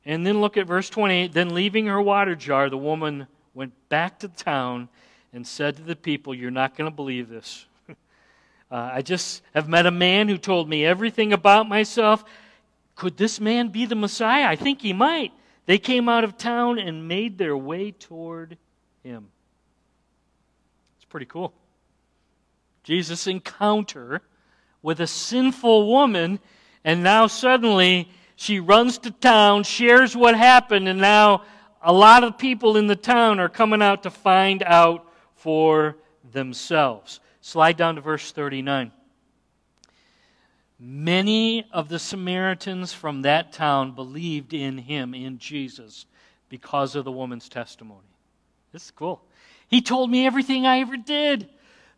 And 0.05 0.25
then 0.25 0.41
look 0.41 0.57
at 0.57 0.67
verse 0.67 0.89
28. 0.89 1.33
Then, 1.33 1.53
leaving 1.53 1.87
her 1.87 2.01
water 2.01 2.37
jar, 2.37 2.71
the 2.71 2.79
woman 2.79 3.27
went 3.55 3.73
back 3.89 4.21
to 4.21 4.29
town 4.29 4.89
and 5.33 5.45
said 5.45 5.77
to 5.77 5.83
the 5.83 5.97
people, 5.97 6.33
You're 6.33 6.53
not 6.53 6.77
going 6.77 6.89
to 6.89 6.95
believe 6.95 7.29
this. 7.29 7.67
Uh, 8.71 8.91
I 8.95 9.03
just 9.03 9.43
have 9.53 9.69
met 9.69 9.87
a 9.87 9.91
man 9.91 10.29
who 10.29 10.39
told 10.39 10.69
me 10.69 10.85
everything 10.85 11.33
about 11.33 11.69
myself. 11.69 12.25
Could 12.95 13.17
this 13.17 13.41
man 13.41 13.69
be 13.69 13.85
the 13.85 13.97
Messiah? 13.97 14.47
I 14.47 14.57
think 14.57 14.81
he 14.81 14.93
might. 14.93 15.33
They 15.67 15.79
came 15.79 16.09
out 16.09 16.25
of 16.25 16.37
town 16.37 16.79
and 16.79 17.09
made 17.09 17.37
their 17.37 17.57
way 17.57 17.91
toward 17.91 18.57
him. 19.03 19.29
It's 20.97 21.05
pretty 21.05 21.27
cool. 21.27 21.53
Jesus' 22.85 23.27
encounter 23.27 24.23
with 24.83 25.01
a 25.01 25.07
sinful 25.07 25.89
woman, 25.89 26.39
and 26.85 27.03
now 27.03 27.27
suddenly 27.27 28.09
she 28.37 28.61
runs 28.61 28.99
to 28.99 29.11
town, 29.11 29.65
shares 29.65 30.17
what 30.17 30.37
happened, 30.37 30.89
and 30.89 31.01
now 31.01 31.43
a 31.83 31.93
lot 31.93 32.25
of 32.25 32.39
people 32.39 32.77
in 32.77 32.87
the 32.87 32.97
town 32.97 33.41
are 33.41 33.49
coming 33.49 33.83
out 33.83 34.05
to 34.05 34.11
find 34.11 34.63
out 34.63 35.07
for 35.35 35.97
themselves. 36.33 37.21
Slide 37.41 37.77
down 37.77 37.95
to 37.95 38.01
verse 38.01 38.33
39. 38.33 38.93
Many 40.79 41.67
of 41.73 41.89
the 41.89 41.99
Samaritans 41.99 42.93
from 42.93 43.23
that 43.23 43.53
town 43.53 43.93
believed 43.93 44.55
in 44.55 44.79
him, 44.79 45.15
in 45.15 45.39
Jesus, 45.39 46.07
because 46.49 46.97
of 46.97 47.05
the 47.05 47.13
woman's 47.13 47.49
testimony. 47.49 48.01
This 48.73 48.85
is 48.87 48.91
cool. 48.91 49.23
He 49.69 49.83
told 49.83 50.11
me 50.11 50.27
everything 50.27 50.67
I 50.67 50.81
ever 50.81 50.97
did. 50.97 51.49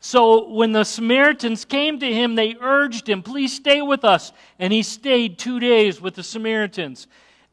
So 0.00 0.48
when 0.48 0.72
the 0.72 0.82
Samaritans 0.82 1.64
came 1.64 2.00
to 2.00 2.12
him, 2.12 2.34
they 2.34 2.56
urged 2.60 3.08
him, 3.08 3.22
Please 3.22 3.54
stay 3.54 3.82
with 3.82 4.04
us. 4.04 4.32
And 4.58 4.72
he 4.72 4.82
stayed 4.82 5.38
two 5.38 5.60
days 5.60 6.00
with 6.00 6.16
the 6.16 6.24
Samaritans. 6.24 7.06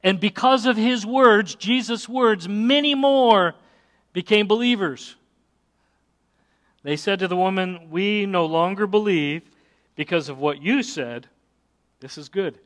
And 0.04 0.20
because 0.20 0.66
of 0.66 0.78
his 0.78 1.06
words, 1.06 1.54
Jesus' 1.54 2.10
words, 2.10 2.50
many 2.50 2.96
more 2.96 3.54
became 4.14 4.48
believers. 4.48 5.16
They 6.84 6.96
said 6.96 7.20
to 7.20 7.28
the 7.28 7.36
woman, 7.36 7.90
We 7.90 8.26
no 8.26 8.46
longer 8.46 8.88
believe 8.88 9.44
because 9.96 10.30
of 10.30 10.40
what 10.40 10.62
you 10.62 10.82
said. 10.84 11.28
This 12.00 12.18
is 12.18 12.30
good. 12.30 12.60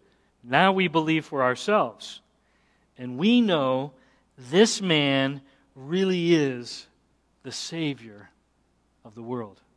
Now 0.43 0.71
we 0.71 0.87
believe 0.87 1.25
for 1.25 1.41
ourselves. 1.41 2.21
And 2.97 3.17
we 3.17 3.41
know 3.41 3.93
this 4.37 4.81
man 4.81 5.41
really 5.75 6.35
is 6.35 6.87
the 7.41 7.51
Savior 7.51 8.29
of 9.03 9.15
the 9.15 9.23
world. 9.23 9.59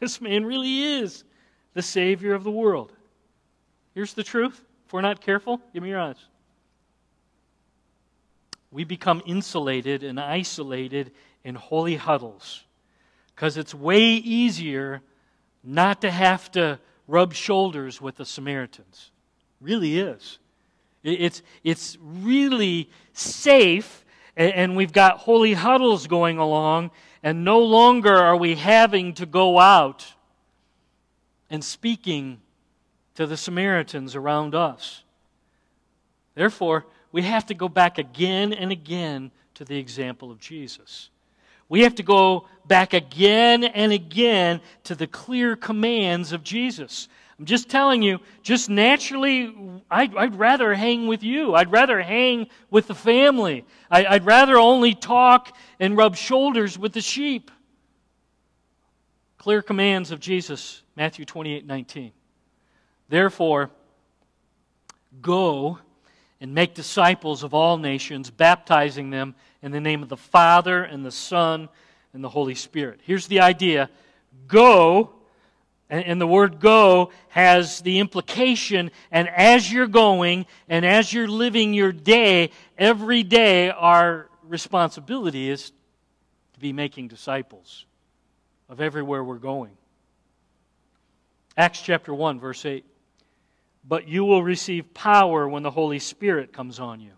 This 0.00 0.20
man 0.20 0.44
really 0.44 0.82
is 0.82 1.22
the 1.74 1.82
Savior 1.82 2.34
of 2.34 2.42
the 2.42 2.50
world. 2.50 2.92
Here's 3.94 4.14
the 4.14 4.24
truth. 4.24 4.60
If 4.84 4.92
we're 4.92 5.00
not 5.00 5.20
careful, 5.20 5.60
give 5.72 5.80
me 5.80 5.90
your 5.90 6.00
eyes. 6.00 6.16
We 8.72 8.82
become 8.82 9.22
insulated 9.26 10.02
and 10.02 10.18
isolated 10.18 11.12
in 11.44 11.54
holy 11.54 11.94
huddles 11.94 12.64
because 13.34 13.56
it's 13.56 13.74
way 13.74 14.02
easier 14.02 15.02
not 15.64 16.00
to 16.00 16.10
have 16.10 16.50
to 16.52 16.78
rub 17.06 17.34
shoulders 17.34 18.00
with 18.00 18.16
the 18.16 18.24
Samaritans. 18.24 19.10
Really 19.60 19.98
is. 19.98 20.38
It's, 21.02 21.42
it's 21.64 21.98
really 22.00 22.90
safe, 23.12 24.04
and 24.36 24.76
we've 24.76 24.92
got 24.92 25.18
holy 25.18 25.52
huddles 25.52 26.06
going 26.06 26.38
along, 26.38 26.90
and 27.22 27.44
no 27.44 27.58
longer 27.60 28.14
are 28.14 28.36
we 28.36 28.54
having 28.54 29.14
to 29.14 29.26
go 29.26 29.58
out 29.58 30.14
and 31.50 31.62
speaking 31.62 32.40
to 33.14 33.26
the 33.26 33.36
Samaritans 33.36 34.16
around 34.16 34.54
us. 34.54 35.02
Therefore, 36.34 36.86
we 37.10 37.22
have 37.22 37.46
to 37.46 37.54
go 37.54 37.68
back 37.68 37.98
again 37.98 38.52
and 38.52 38.72
again 38.72 39.30
to 39.54 39.64
the 39.64 39.78
example 39.78 40.30
of 40.30 40.40
Jesus. 40.40 41.10
We 41.72 41.84
have 41.84 41.94
to 41.94 42.02
go 42.02 42.44
back 42.66 42.92
again 42.92 43.64
and 43.64 43.92
again 43.92 44.60
to 44.84 44.94
the 44.94 45.06
clear 45.06 45.56
commands 45.56 46.32
of 46.32 46.44
Jesus. 46.44 47.08
I'm 47.38 47.46
just 47.46 47.70
telling 47.70 48.02
you, 48.02 48.20
just 48.42 48.68
naturally, 48.68 49.80
I'd, 49.90 50.14
I'd 50.14 50.34
rather 50.34 50.74
hang 50.74 51.06
with 51.06 51.22
you. 51.22 51.54
I'd 51.54 51.72
rather 51.72 52.02
hang 52.02 52.48
with 52.70 52.88
the 52.88 52.94
family. 52.94 53.64
I, 53.90 54.04
I'd 54.04 54.26
rather 54.26 54.58
only 54.58 54.94
talk 54.94 55.56
and 55.80 55.96
rub 55.96 56.14
shoulders 56.14 56.78
with 56.78 56.92
the 56.92 57.00
sheep. 57.00 57.50
Clear 59.38 59.62
commands 59.62 60.10
of 60.10 60.20
Jesus, 60.20 60.82
Matthew 60.94 61.24
28 61.24 61.66
19. 61.66 62.12
Therefore, 63.08 63.70
go 65.22 65.78
and 66.38 66.52
make 66.52 66.74
disciples 66.74 67.42
of 67.42 67.54
all 67.54 67.78
nations, 67.78 68.28
baptizing 68.28 69.08
them 69.08 69.34
in 69.62 69.72
the 69.72 69.80
name 69.80 70.02
of 70.02 70.08
the 70.08 70.16
Father 70.16 70.82
and 70.82 71.04
the 71.04 71.12
Son 71.12 71.68
and 72.12 72.22
the 72.22 72.28
Holy 72.28 72.54
Spirit. 72.54 73.00
Here's 73.04 73.26
the 73.26 73.40
idea 73.40 73.88
go 74.46 75.12
and, 75.88 76.18
the 76.18 76.26
word 76.26 76.58
go 76.58 77.10
has 77.28 77.82
the 77.82 77.98
implication, 77.98 78.90
and 79.10 79.28
as 79.28 79.70
you're 79.70 79.86
going 79.86 80.46
and 80.66 80.86
as 80.86 81.12
you're 81.12 81.28
living 81.28 81.74
your 81.74 81.92
day, 81.92 82.50
every 82.78 83.22
day 83.22 83.68
our 83.68 84.30
responsibility 84.42 85.50
is 85.50 85.70
to 86.54 86.60
be 86.60 86.72
making 86.72 87.08
disciples 87.08 87.84
of 88.70 88.80
everywhere 88.80 89.22
we're 89.22 89.36
going. 89.36 89.76
Acts 91.58 91.82
chapter 91.82 92.14
1, 92.14 92.40
verse 92.40 92.64
8. 92.64 92.86
But 93.86 94.08
you 94.08 94.24
will 94.24 94.42
receive 94.42 94.94
power 94.94 95.46
when 95.46 95.62
the 95.62 95.70
Holy 95.70 95.98
Spirit 95.98 96.54
comes 96.54 96.80
on 96.80 97.00
you. 97.00 97.12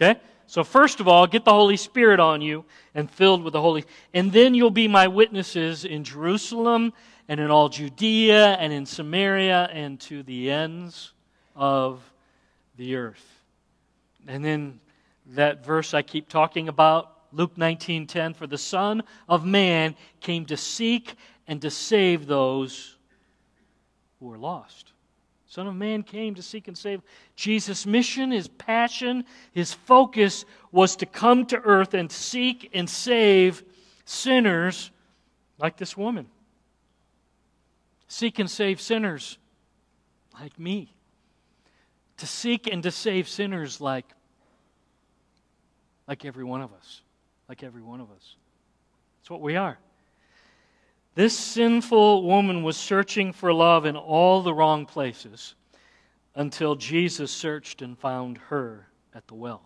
Okay? 0.00 0.20
So, 0.46 0.64
first 0.64 1.00
of 1.00 1.08
all, 1.08 1.26
get 1.26 1.44
the 1.44 1.52
Holy 1.52 1.76
Spirit 1.76 2.20
on 2.20 2.40
you 2.40 2.64
and 2.94 3.10
filled 3.10 3.42
with 3.42 3.52
the 3.52 3.60
Holy. 3.60 3.84
And 4.14 4.32
then 4.32 4.54
you'll 4.54 4.70
be 4.70 4.88
my 4.88 5.06
witnesses 5.06 5.84
in 5.84 6.04
Jerusalem 6.04 6.94
and 7.28 7.38
in 7.38 7.50
all 7.50 7.68
Judea 7.68 8.54
and 8.54 8.72
in 8.72 8.86
Samaria 8.86 9.68
and 9.72 10.00
to 10.00 10.22
the 10.22 10.50
ends 10.50 11.12
of 11.54 12.00
the 12.76 12.96
earth. 12.96 13.42
And 14.26 14.42
then 14.44 14.80
that 15.26 15.64
verse 15.64 15.92
I 15.92 16.00
keep 16.00 16.28
talking 16.28 16.68
about, 16.68 17.14
Luke 17.32 17.56
19:10, 17.56 18.34
for 18.34 18.46
the 18.46 18.56
Son 18.56 19.02
of 19.28 19.44
Man 19.44 19.96
came 20.20 20.46
to 20.46 20.56
seek 20.56 21.14
and 21.46 21.60
to 21.60 21.70
save 21.70 22.26
those 22.26 22.96
who 24.18 24.32
are 24.32 24.38
lost. 24.38 24.92
Son 25.48 25.66
of 25.66 25.74
Man 25.74 26.02
came 26.02 26.34
to 26.34 26.42
seek 26.42 26.68
and 26.68 26.76
save. 26.76 27.00
Jesus' 27.34 27.86
mission, 27.86 28.30
his 28.30 28.48
passion, 28.48 29.24
his 29.52 29.72
focus 29.72 30.44
was 30.72 30.94
to 30.96 31.06
come 31.06 31.46
to 31.46 31.58
earth 31.58 31.94
and 31.94 32.12
seek 32.12 32.70
and 32.74 32.88
save 32.88 33.64
sinners 34.04 34.90
like 35.58 35.76
this 35.76 35.96
woman 35.96 36.26
seek 38.08 38.38
and 38.38 38.50
save 38.50 38.80
sinners 38.80 39.38
like 40.34 40.58
me. 40.58 40.92
To 42.16 42.26
seek 42.26 42.66
and 42.66 42.82
to 42.82 42.90
save 42.90 43.28
sinners 43.28 43.80
like, 43.80 44.06
like 46.08 46.24
every 46.24 46.44
one 46.44 46.62
of 46.62 46.72
us. 46.72 47.02
Like 47.48 47.62
every 47.62 47.82
one 47.82 48.00
of 48.00 48.10
us. 48.10 48.34
That's 49.20 49.30
what 49.30 49.40
we 49.40 49.56
are. 49.56 49.78
This 51.18 51.36
sinful 51.36 52.22
woman 52.22 52.62
was 52.62 52.76
searching 52.76 53.32
for 53.32 53.52
love 53.52 53.86
in 53.86 53.96
all 53.96 54.40
the 54.40 54.54
wrong 54.54 54.86
places 54.86 55.56
until 56.36 56.76
Jesus 56.76 57.32
searched 57.32 57.82
and 57.82 57.98
found 57.98 58.38
her 58.38 58.86
at 59.12 59.26
the 59.26 59.34
well. 59.34 59.62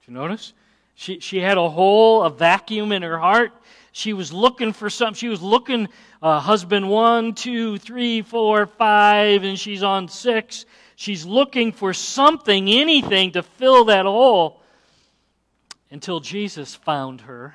Did 0.00 0.08
you 0.08 0.14
notice? 0.14 0.54
She, 0.96 1.20
she 1.20 1.38
had 1.38 1.56
a 1.56 1.68
hole, 1.68 2.24
a 2.24 2.30
vacuum 2.30 2.90
in 2.90 3.02
her 3.02 3.16
heart. 3.16 3.52
She 3.92 4.12
was 4.12 4.32
looking 4.32 4.72
for 4.72 4.90
something. 4.90 5.14
She 5.14 5.28
was 5.28 5.40
looking, 5.40 5.86
uh, 6.20 6.40
husband 6.40 6.90
one, 6.90 7.34
two, 7.34 7.78
three, 7.78 8.20
four, 8.20 8.66
five, 8.66 9.44
and 9.44 9.56
she's 9.56 9.84
on 9.84 10.08
six. 10.08 10.66
She's 10.96 11.24
looking 11.24 11.70
for 11.70 11.94
something, 11.94 12.68
anything 12.68 13.30
to 13.34 13.44
fill 13.44 13.84
that 13.84 14.04
hole 14.04 14.60
until 15.92 16.18
Jesus 16.18 16.74
found 16.74 17.20
her 17.20 17.54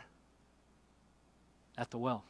at 1.77 1.91
the 1.91 1.97
well. 1.97 2.23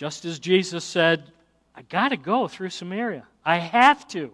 Just 0.00 0.24
as 0.24 0.38
Jesus 0.38 0.82
said, 0.82 1.30
I 1.74 1.82
got 1.82 2.08
to 2.08 2.16
go 2.16 2.48
through 2.48 2.70
Samaria. 2.70 3.26
I 3.44 3.58
have 3.58 4.08
to. 4.08 4.32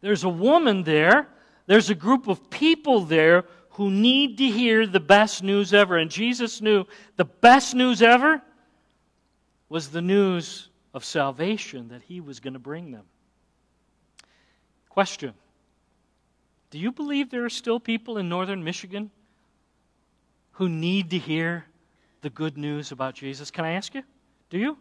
There's 0.00 0.22
a 0.22 0.28
woman 0.28 0.84
there 0.84 1.26
there's 1.66 1.90
a 1.90 1.94
group 1.96 2.28
of 2.28 2.50
people 2.50 3.00
there 3.00 3.44
who 3.70 3.90
need 3.90 4.38
to 4.38 4.46
hear 4.46 4.86
the 4.86 5.00
best 5.00 5.42
news 5.42 5.74
ever. 5.74 5.96
And 5.96 6.08
Jesus 6.08 6.60
knew 6.60 6.84
the 7.16 7.24
best 7.24 7.74
news 7.74 8.00
ever 8.00 8.40
was 9.68 9.88
the 9.88 10.00
news 10.00 10.68
of 10.94 11.04
salvation 11.04 11.88
that 11.88 12.02
he 12.02 12.20
was 12.20 12.38
going 12.38 12.52
to 12.52 12.60
bring 12.60 12.92
them. 12.92 13.04
Question 14.88 15.34
Do 16.70 16.78
you 16.78 16.92
believe 16.92 17.28
there 17.28 17.44
are 17.44 17.50
still 17.50 17.80
people 17.80 18.18
in 18.18 18.28
northern 18.28 18.62
Michigan 18.62 19.10
who 20.52 20.68
need 20.68 21.10
to 21.10 21.18
hear 21.18 21.64
the 22.20 22.30
good 22.30 22.56
news 22.56 22.92
about 22.92 23.16
Jesus? 23.16 23.50
Can 23.50 23.64
I 23.64 23.72
ask 23.72 23.96
you? 23.96 24.04
Do 24.48 24.58
you? 24.58 24.76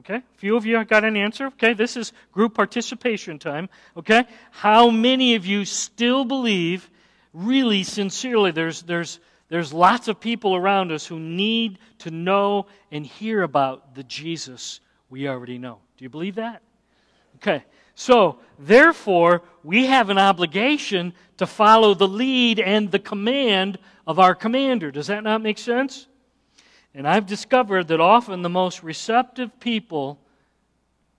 Okay, 0.00 0.16
a 0.16 0.22
few 0.36 0.56
of 0.56 0.66
you 0.66 0.84
got 0.84 1.04
an 1.04 1.16
answer. 1.16 1.46
Okay, 1.46 1.72
this 1.72 1.96
is 1.96 2.12
group 2.30 2.54
participation 2.54 3.38
time. 3.38 3.68
Okay, 3.96 4.24
how 4.50 4.90
many 4.90 5.34
of 5.36 5.46
you 5.46 5.64
still 5.64 6.24
believe, 6.24 6.90
really 7.32 7.82
sincerely, 7.82 8.50
there's, 8.50 8.82
there's, 8.82 9.20
there's 9.48 9.72
lots 9.72 10.08
of 10.08 10.20
people 10.20 10.54
around 10.54 10.92
us 10.92 11.06
who 11.06 11.18
need 11.18 11.78
to 11.98 12.10
know 12.10 12.66
and 12.92 13.06
hear 13.06 13.42
about 13.42 13.94
the 13.94 14.02
Jesus 14.02 14.80
we 15.08 15.28
already 15.28 15.56
know? 15.56 15.78
Do 15.96 16.04
you 16.04 16.10
believe 16.10 16.34
that? 16.34 16.60
Okay, 17.36 17.64
so 17.94 18.38
therefore, 18.58 19.42
we 19.64 19.86
have 19.86 20.10
an 20.10 20.18
obligation 20.18 21.14
to 21.38 21.46
follow 21.46 21.94
the 21.94 22.08
lead 22.08 22.60
and 22.60 22.90
the 22.90 22.98
command 22.98 23.78
of 24.06 24.18
our 24.18 24.34
commander. 24.34 24.90
Does 24.90 25.06
that 25.06 25.24
not 25.24 25.40
make 25.40 25.56
sense? 25.58 26.06
And 26.96 27.06
I've 27.06 27.26
discovered 27.26 27.88
that 27.88 28.00
often 28.00 28.40
the 28.40 28.48
most 28.48 28.82
receptive 28.82 29.60
people 29.60 30.18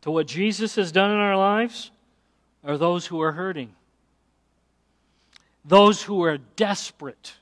to 0.01 0.09
what 0.09 0.25
Jesus 0.25 0.73
has 0.75 0.91
done 0.91 1.11
in 1.11 1.17
our 1.17 1.37
lives 1.37 1.91
are 2.63 2.79
those 2.79 3.05
who 3.05 3.21
are 3.21 3.31
hurting, 3.31 3.75
those 5.63 6.01
who 6.01 6.23
are 6.23 6.39
desperate, 6.39 7.35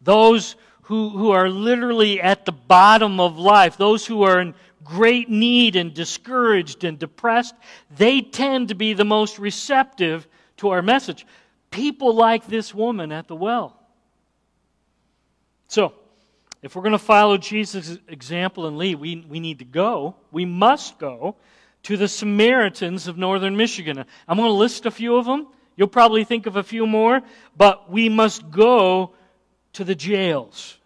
those 0.00 0.56
who, 0.84 1.10
who 1.10 1.32
are 1.32 1.50
literally 1.50 2.18
at 2.18 2.46
the 2.46 2.52
bottom 2.52 3.20
of 3.20 3.38
life, 3.38 3.76
those 3.76 4.06
who 4.06 4.22
are 4.22 4.40
in 4.40 4.54
great 4.82 5.28
need 5.28 5.76
and 5.76 5.92
discouraged 5.92 6.82
and 6.82 6.98
depressed. 6.98 7.54
They 7.94 8.22
tend 8.22 8.68
to 8.68 8.74
be 8.74 8.94
the 8.94 9.04
most 9.04 9.38
receptive 9.38 10.26
to 10.56 10.70
our 10.70 10.80
message. 10.80 11.26
People 11.70 12.14
like 12.14 12.46
this 12.46 12.74
woman 12.74 13.12
at 13.12 13.28
the 13.28 13.36
well. 13.36 13.78
So, 15.68 15.92
if 16.64 16.74
we're 16.74 16.82
going 16.82 16.92
to 16.92 16.98
follow 16.98 17.36
Jesus' 17.36 17.98
example 18.08 18.66
and 18.66 18.78
lead, 18.78 18.96
we, 18.96 19.24
we 19.28 19.40
need 19.40 19.58
to 19.58 19.64
go, 19.64 20.16
we 20.32 20.44
must 20.44 20.98
go 20.98 21.36
to 21.82 21.96
the 21.96 22.08
Samaritans 22.08 23.06
of 23.06 23.18
northern 23.18 23.56
Michigan. 23.56 24.04
I'm 24.26 24.36
going 24.38 24.48
to 24.48 24.52
list 24.52 24.86
a 24.86 24.90
few 24.90 25.16
of 25.16 25.26
them. 25.26 25.48
You'll 25.76 25.88
probably 25.88 26.24
think 26.24 26.46
of 26.46 26.56
a 26.56 26.62
few 26.62 26.86
more, 26.86 27.20
but 27.56 27.90
we 27.90 28.08
must 28.08 28.50
go 28.50 29.12
to 29.74 29.84
the 29.84 29.94
jails. 29.94 30.78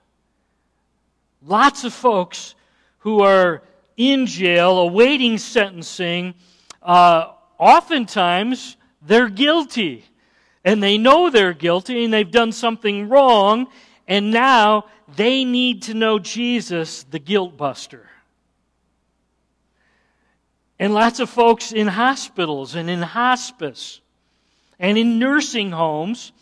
Lots 1.46 1.84
of 1.84 1.92
folks 1.92 2.54
who 2.98 3.22
are 3.22 3.62
in 3.96 4.26
jail 4.26 4.78
awaiting 4.78 5.38
sentencing, 5.38 6.34
uh, 6.82 7.32
oftentimes 7.58 8.76
they're 9.02 9.28
guilty. 9.28 10.04
And 10.64 10.82
they 10.82 10.98
know 10.98 11.30
they're 11.30 11.52
guilty 11.52 12.04
and 12.04 12.12
they've 12.12 12.30
done 12.30 12.52
something 12.52 13.08
wrong, 13.08 13.68
and 14.08 14.30
now 14.30 14.86
they 15.16 15.44
need 15.44 15.82
to 15.82 15.94
know 15.94 16.18
Jesus, 16.18 17.04
the 17.04 17.18
guilt 17.18 17.56
buster. 17.56 18.08
And 20.78 20.94
lots 20.94 21.20
of 21.20 21.28
folks 21.28 21.72
in 21.72 21.86
hospitals 21.86 22.74
and 22.74 22.88
in 22.88 23.02
hospice 23.02 24.00
and 24.78 24.96
in 24.96 25.18
nursing 25.18 25.70
homes, 25.72 26.32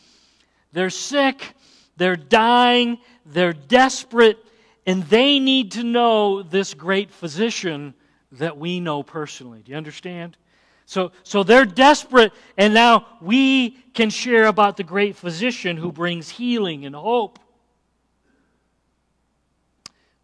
they're 0.73 0.91
sick, 0.91 1.55
they're 1.97 2.17
dying, 2.17 2.99
they're 3.25 3.55
desperate, 3.55 4.39
and 4.87 5.03
they 5.05 5.41
need 5.41 5.73
to 5.73 5.83
know 5.83 6.43
this 6.43 6.75
great 6.75 7.11
physician 7.11 7.95
that 8.33 8.59
we 8.59 8.79
know 8.79 9.03
personally. 9.03 9.63
Do 9.65 9.73
you 9.73 9.77
understand? 9.77 10.37
So, 10.85 11.11
so 11.25 11.43
they're 11.43 11.65
desperate, 11.65 12.33
and 12.57 12.75
now 12.75 13.07
we 13.21 13.71
can 13.95 14.11
share 14.11 14.47
about 14.47 14.77
the 14.77 14.85
great 14.85 15.17
physician 15.17 15.77
who 15.77 15.91
brings 15.91 16.29
healing 16.29 16.85
and 16.85 16.95
hope. 16.95 17.41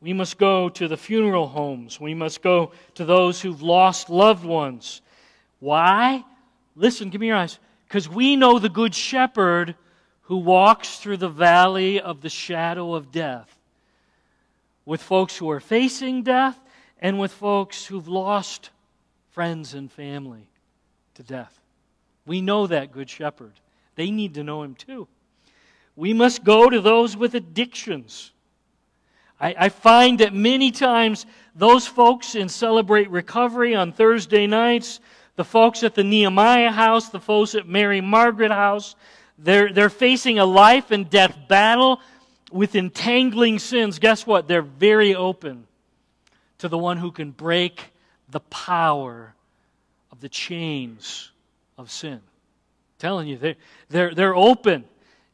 We 0.02 0.12
must 0.12 0.36
go 0.36 0.68
to 0.68 0.88
the 0.88 0.96
funeral 0.96 1.46
homes. 1.46 2.00
We 2.00 2.12
must 2.12 2.42
go 2.42 2.72
to 2.96 3.04
those 3.04 3.40
who've 3.40 3.62
lost 3.62 4.10
loved 4.10 4.44
ones. 4.44 5.00
Why? 5.60 6.24
Listen, 6.74 7.08
give 7.08 7.20
me 7.20 7.28
your 7.28 7.36
eyes. 7.36 7.60
Because 7.86 8.08
we 8.08 8.34
know 8.34 8.58
the 8.58 8.68
Good 8.68 8.96
Shepherd 8.96 9.76
who 10.22 10.38
walks 10.38 10.96
through 10.96 11.18
the 11.18 11.28
valley 11.28 12.00
of 12.00 12.20
the 12.20 12.28
shadow 12.28 12.94
of 12.94 13.12
death 13.12 13.56
with 14.84 15.00
folks 15.00 15.36
who 15.36 15.48
are 15.50 15.60
facing 15.60 16.24
death 16.24 16.58
and 17.00 17.20
with 17.20 17.32
folks 17.32 17.86
who've 17.86 18.08
lost 18.08 18.70
friends 19.30 19.74
and 19.74 19.90
family 19.90 20.48
to 21.14 21.22
death. 21.22 21.60
We 22.26 22.40
know 22.40 22.66
that 22.66 22.92
good 22.92 23.08
shepherd. 23.08 23.52
They 23.94 24.10
need 24.10 24.34
to 24.34 24.42
know 24.42 24.64
him 24.64 24.74
too. 24.74 25.06
We 25.94 26.12
must 26.12 26.42
go 26.42 26.68
to 26.68 26.80
those 26.80 27.16
with 27.16 27.34
addictions. 27.34 28.32
I, 29.42 29.54
I, 29.58 29.68
find 29.70 30.20
that 30.20 30.32
many 30.32 30.70
times 30.70 31.26
those 31.56 31.84
folks 31.84 32.36
in 32.36 32.48
Celebrate 32.48 33.10
Recovery 33.10 33.74
on 33.74 33.90
Thursday 33.90 34.46
nights, 34.46 35.00
the 35.34 35.44
folks 35.44 35.82
at 35.82 35.96
the 35.96 36.04
Nehemiah 36.04 36.70
house, 36.70 37.08
the 37.08 37.18
folks 37.18 37.56
at 37.56 37.66
Mary 37.66 38.00
Margaret 38.00 38.52
house, 38.52 38.94
they're, 39.36 39.72
they're 39.72 39.90
facing 39.90 40.38
a 40.38 40.46
life 40.46 40.92
and 40.92 41.10
death 41.10 41.36
battle 41.48 42.00
with 42.52 42.76
entangling 42.76 43.58
sins. 43.58 43.98
Guess 43.98 44.26
what? 44.28 44.46
They're 44.46 44.62
very 44.62 45.16
open 45.16 45.66
to 46.58 46.68
the 46.68 46.78
one 46.78 46.98
who 46.98 47.10
can 47.10 47.32
break 47.32 47.92
the 48.28 48.40
power 48.40 49.34
of 50.12 50.20
the 50.20 50.28
chains 50.28 51.32
of 51.76 51.90
sin. 51.90 52.12
I'm 52.12 52.20
telling 53.00 53.26
you, 53.26 53.38
they're, 53.38 53.56
they're, 53.88 54.14
they're 54.14 54.36
open. 54.36 54.84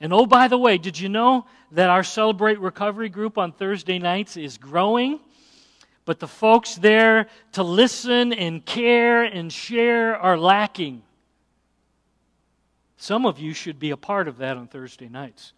And 0.00 0.12
oh, 0.12 0.26
by 0.26 0.48
the 0.48 0.58
way, 0.58 0.78
did 0.78 0.98
you 0.98 1.08
know 1.08 1.46
that 1.72 1.90
our 1.90 2.04
Celebrate 2.04 2.60
Recovery 2.60 3.08
group 3.08 3.36
on 3.36 3.52
Thursday 3.52 3.98
nights 3.98 4.36
is 4.36 4.56
growing? 4.56 5.20
But 6.04 6.20
the 6.20 6.28
folks 6.28 6.76
there 6.76 7.26
to 7.52 7.62
listen 7.62 8.32
and 8.32 8.64
care 8.64 9.24
and 9.24 9.52
share 9.52 10.16
are 10.16 10.38
lacking. 10.38 11.02
Some 12.96 13.26
of 13.26 13.38
you 13.38 13.52
should 13.52 13.78
be 13.78 13.90
a 13.90 13.96
part 13.96 14.28
of 14.28 14.38
that 14.38 14.56
on 14.56 14.68
Thursday 14.68 15.08
nights. 15.08 15.52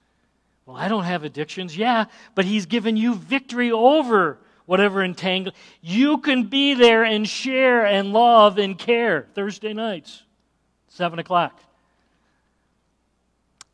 Well, 0.66 0.76
I 0.76 0.88
don't 0.88 1.05
have 1.05 1.24
addictions. 1.24 1.76
Yeah, 1.76 2.07
but 2.35 2.44
He's 2.44 2.66
given 2.66 2.96
you 2.96 3.14
victory 3.14 3.70
over 3.70 4.38
whatever 4.66 5.03
entangle. 5.03 5.53
You 5.81 6.18
can 6.18 6.44
be 6.44 6.74
there 6.74 7.03
and 7.05 7.29
share 7.29 7.85
and 7.85 8.12
love 8.12 8.59
and 8.59 8.79
care 8.79 9.26
Thursday 9.35 9.72
nights, 9.72 10.22
7 10.88 11.18
o'clock. 11.18 11.61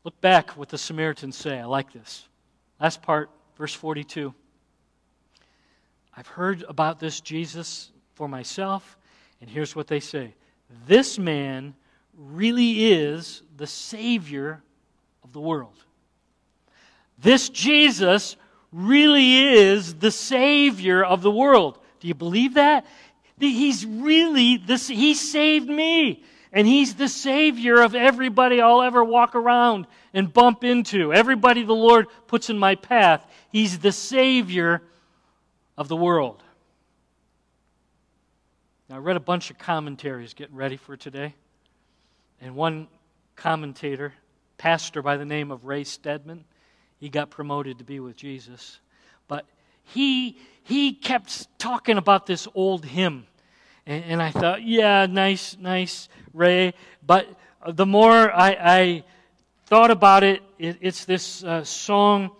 Look 0.07 0.21
back 0.21 0.53
what 0.53 0.69
the 0.69 0.79
Samaritans 0.79 1.37
say. 1.37 1.59
I 1.59 1.65
like 1.65 1.93
this. 1.93 2.29
Last 2.81 3.03
part, 3.03 3.29
verse 3.59 3.75
42. 3.75 4.33
I've 6.17 6.29
heard 6.29 6.65
about 6.69 7.01
this 7.01 7.21
Jesus 7.21 7.91
for 8.15 8.29
myself, 8.29 8.97
and 9.41 9.51
here's 9.51 9.75
what 9.75 9.89
they 9.89 9.99
say 9.99 10.35
This 10.87 11.19
man 11.19 11.75
really 12.17 12.93
is 12.93 13.43
the 13.57 13.67
Savior 13.67 14.63
of 15.25 15.33
the 15.33 15.41
world. 15.41 15.75
This 17.19 17.49
Jesus 17.49 18.37
really 18.71 19.57
is 19.57 19.95
the 19.95 20.13
Savior 20.13 21.03
of 21.03 21.21
the 21.23 21.33
world. 21.33 21.81
Do 21.99 22.07
you 22.07 22.15
believe 22.15 22.55
that? 22.55 22.87
He's 23.41 23.85
really 23.85 24.57
this, 24.57 24.87
He 24.87 25.15
saved 25.15 25.69
me. 25.69 26.23
And 26.53 26.67
He's 26.67 26.95
the 26.95 27.09
Savior 27.09 27.81
of 27.83 27.95
everybody 27.95 28.61
I'll 28.61 28.83
ever 28.83 29.05
walk 29.05 29.35
around 29.35 29.87
and 30.15 30.33
bump 30.33 30.65
into. 30.65 31.13
Everybody 31.13 31.63
the 31.63 31.75
Lord 31.75 32.07
puts 32.27 32.51
in 32.51 32.59
my 32.59 32.75
path. 32.75 33.25
He's 33.51 33.79
the 33.79 33.93
Savior 33.93 34.83
of 35.77 35.89
the 35.89 35.97
world. 35.97 36.43
Now, 38.89 38.97
I 38.97 38.99
read 38.99 39.17
a 39.17 39.21
bunch 39.21 39.51
of 39.51 39.59
commentaries 39.59 40.35
getting 40.35 40.55
ready 40.55 40.77
for 40.77 40.97
today. 40.97 41.35
And 42.41 42.55
one 42.55 42.89
commentator, 43.35 44.15
pastor 44.59 45.03
by 45.03 45.17
the 45.17 45.25
name 45.25 45.51
of 45.51 45.65
Ray 45.65 45.85
Stedman, 45.85 46.45
he 46.99 47.09
got 47.09 47.31
promoted 47.31 47.79
to 47.79 47.85
be 47.85 48.01
with 48.01 48.17
Jesus. 48.17 48.79
But 49.29 49.45
he, 49.83 50.39
he 50.63 50.93
kept 50.93 51.59
talking 51.59 51.99
about 51.99 52.27
this 52.27 52.47
old 52.55 52.85
hymn. 52.85 53.27
And, 53.87 54.05
and 54.05 54.23
I 54.23 54.31
thought, 54.31 54.63
yeah, 54.63 55.07
nice, 55.07 55.57
nice, 55.59 56.09
Ray. 56.33 56.75
But 57.07 57.29
the 57.69 57.87
more 57.87 58.33
I, 58.33 58.57
I 58.61 59.05
thought 59.67 59.91
about 59.91 60.25
it, 60.25 60.43
it 60.59 60.79
it's 60.81 61.05
this 61.05 61.45
uh, 61.45 61.65
song 61.65 62.31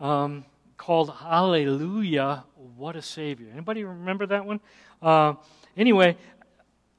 um, 0.00 0.44
called 0.76 1.12
Hallelujah, 1.12 2.44
What 2.76 2.96
a 2.96 3.02
Savior. 3.02 3.48
Anybody 3.52 3.84
remember 3.84 4.26
that 4.26 4.44
one? 4.44 4.60
Uh, 5.02 5.34
anyway, 5.76 6.16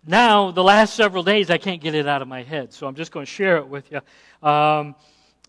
now, 0.07 0.51
the 0.51 0.63
last 0.63 0.93
several 0.95 1.23
days, 1.23 1.49
I 1.49 1.57
can't 1.57 1.81
get 1.81 1.95
it 1.95 2.07
out 2.07 2.21
of 2.21 2.27
my 2.27 2.43
head, 2.43 2.73
so 2.73 2.85
I'm 2.85 2.95
just 2.95 3.11
going 3.11 3.25
to 3.25 3.31
share 3.31 3.57
it 3.57 3.67
with 3.67 3.91
you. 3.91 4.01
Um, 4.47 4.95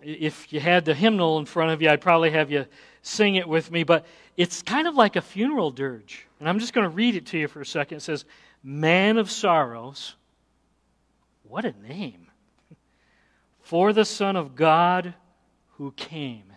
if 0.03 0.53
you 0.53 0.61
had 0.61 0.85
the 0.85 0.95
hymnal 0.95 1.39
in 1.39 1.45
front 1.45 1.73
of 1.73 1.83
you, 1.83 1.91
I'd 1.91 2.01
probably 2.01 2.31
have 2.31 2.51
you 2.51 2.65
sing 3.03 3.35
it 3.35 3.47
with 3.47 3.71
me, 3.71 3.83
but 3.83 4.07
it's 4.37 4.63
kind 4.63 4.89
of 4.89 4.95
like 4.95 5.17
a 5.17 5.21
funeral 5.21 5.71
dirge. 5.71 6.26
And 6.39 6.49
I'm 6.49 6.59
just 6.59 6.73
going 6.73 6.89
to 6.89 6.95
read 6.95 7.17
it 7.17 7.27
to 7.27 7.39
you 7.39 7.49
for 7.49 7.61
a 7.61 7.67
second. 7.67 7.99
It 7.99 8.03
says, 8.03 8.25
Man 8.63 9.17
of 9.19 9.31
sorrows, 9.31 10.17
what 11.45 11.65
a 11.65 11.75
name, 11.89 12.29
for 13.61 13.93
the 13.93 14.05
Son 14.05 14.37
of 14.37 14.55
God 14.55 15.15
who 15.77 15.93
came, 15.93 16.53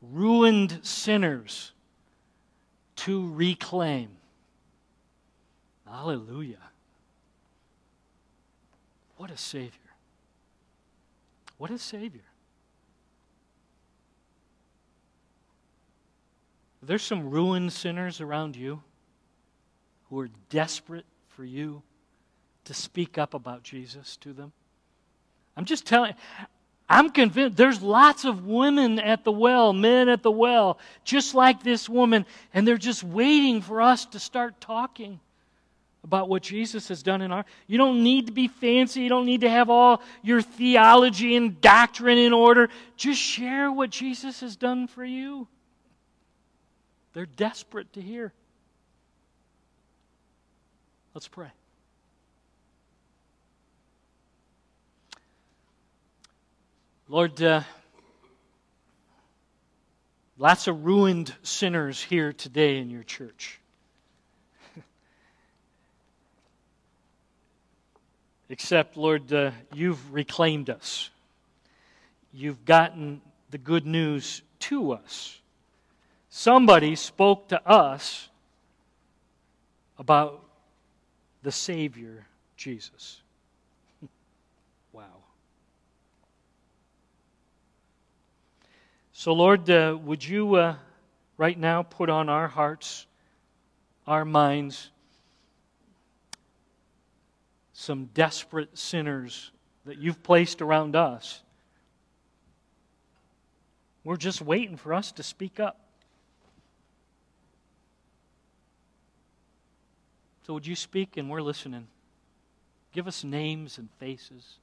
ruined 0.00 0.80
sinners 0.82 1.72
to 2.96 3.32
reclaim 3.32 4.16
Hallelujah. 5.86 6.70
What 9.16 9.30
a 9.30 9.36
Savior. 9.36 9.70
What 11.58 11.70
a 11.70 11.78
Savior. 11.78 12.24
There's 16.86 17.02
some 17.02 17.30
ruined 17.30 17.72
sinners 17.72 18.20
around 18.20 18.56
you 18.56 18.82
who 20.08 20.20
are 20.20 20.28
desperate 20.50 21.06
for 21.28 21.44
you 21.44 21.82
to 22.64 22.74
speak 22.74 23.18
up 23.18 23.34
about 23.34 23.62
Jesus 23.62 24.16
to 24.18 24.32
them. 24.32 24.52
I'm 25.56 25.64
just 25.64 25.86
telling 25.86 26.14
I'm 26.88 27.10
convinced 27.10 27.56
there's 27.56 27.82
lots 27.82 28.24
of 28.24 28.46
women 28.46 29.00
at 29.00 29.24
the 29.24 29.32
well, 29.32 29.72
men 29.72 30.08
at 30.08 30.22
the 30.22 30.30
well, 30.30 30.78
just 31.04 31.34
like 31.34 31.62
this 31.62 31.88
woman, 31.88 32.24
and 32.54 32.66
they're 32.66 32.76
just 32.76 33.02
waiting 33.02 33.60
for 33.60 33.80
us 33.80 34.06
to 34.06 34.20
start 34.20 34.60
talking 34.60 35.18
about 36.04 36.28
what 36.28 36.42
Jesus 36.42 36.86
has 36.86 37.02
done 37.02 37.22
in 37.22 37.32
our. 37.32 37.44
You 37.66 37.78
don't 37.78 38.04
need 38.04 38.26
to 38.26 38.32
be 38.32 38.46
fancy. 38.46 39.00
You 39.00 39.08
don't 39.08 39.26
need 39.26 39.40
to 39.40 39.50
have 39.50 39.68
all 39.68 40.00
your 40.22 40.40
theology 40.40 41.34
and 41.34 41.60
doctrine 41.60 42.18
in 42.18 42.32
order. 42.32 42.68
Just 42.96 43.20
share 43.20 43.72
what 43.72 43.90
Jesus 43.90 44.40
has 44.40 44.54
done 44.54 44.86
for 44.86 45.04
you. 45.04 45.48
They're 47.16 47.24
desperate 47.24 47.90
to 47.94 48.02
hear. 48.02 48.34
Let's 51.14 51.28
pray. 51.28 51.48
Lord, 57.08 57.42
uh, 57.42 57.62
lots 60.36 60.66
of 60.66 60.84
ruined 60.84 61.34
sinners 61.42 62.02
here 62.02 62.34
today 62.34 62.76
in 62.76 62.90
your 62.90 63.02
church. 63.02 63.60
Except, 68.50 68.98
Lord, 68.98 69.32
uh, 69.32 69.52
you've 69.72 70.12
reclaimed 70.12 70.68
us. 70.68 71.08
You've 72.34 72.66
gotten 72.66 73.22
the 73.50 73.56
good 73.56 73.86
news 73.86 74.42
to 74.58 74.92
us. 74.92 75.40
Somebody 76.38 76.96
spoke 76.96 77.48
to 77.48 77.66
us 77.66 78.28
about 79.98 80.44
the 81.42 81.50
Savior, 81.50 82.26
Jesus. 82.58 83.22
wow. 84.92 85.04
So, 89.14 89.32
Lord, 89.32 89.70
uh, 89.70 89.96
would 90.04 90.22
you 90.22 90.56
uh, 90.56 90.74
right 91.38 91.58
now 91.58 91.82
put 91.82 92.10
on 92.10 92.28
our 92.28 92.48
hearts, 92.48 93.06
our 94.06 94.26
minds, 94.26 94.90
some 97.72 98.10
desperate 98.12 98.76
sinners 98.76 99.52
that 99.86 99.96
you've 99.96 100.22
placed 100.22 100.60
around 100.60 100.96
us. 100.96 101.40
We're 104.04 104.18
just 104.18 104.42
waiting 104.42 104.76
for 104.76 104.92
us 104.92 105.12
to 105.12 105.22
speak 105.22 105.58
up. 105.58 105.80
So, 110.46 110.54
would 110.54 110.66
you 110.66 110.76
speak 110.76 111.16
and 111.16 111.28
we're 111.28 111.42
listening? 111.42 111.88
Give 112.92 113.08
us 113.08 113.24
names 113.24 113.78
and 113.78 113.88
faces, 113.98 114.58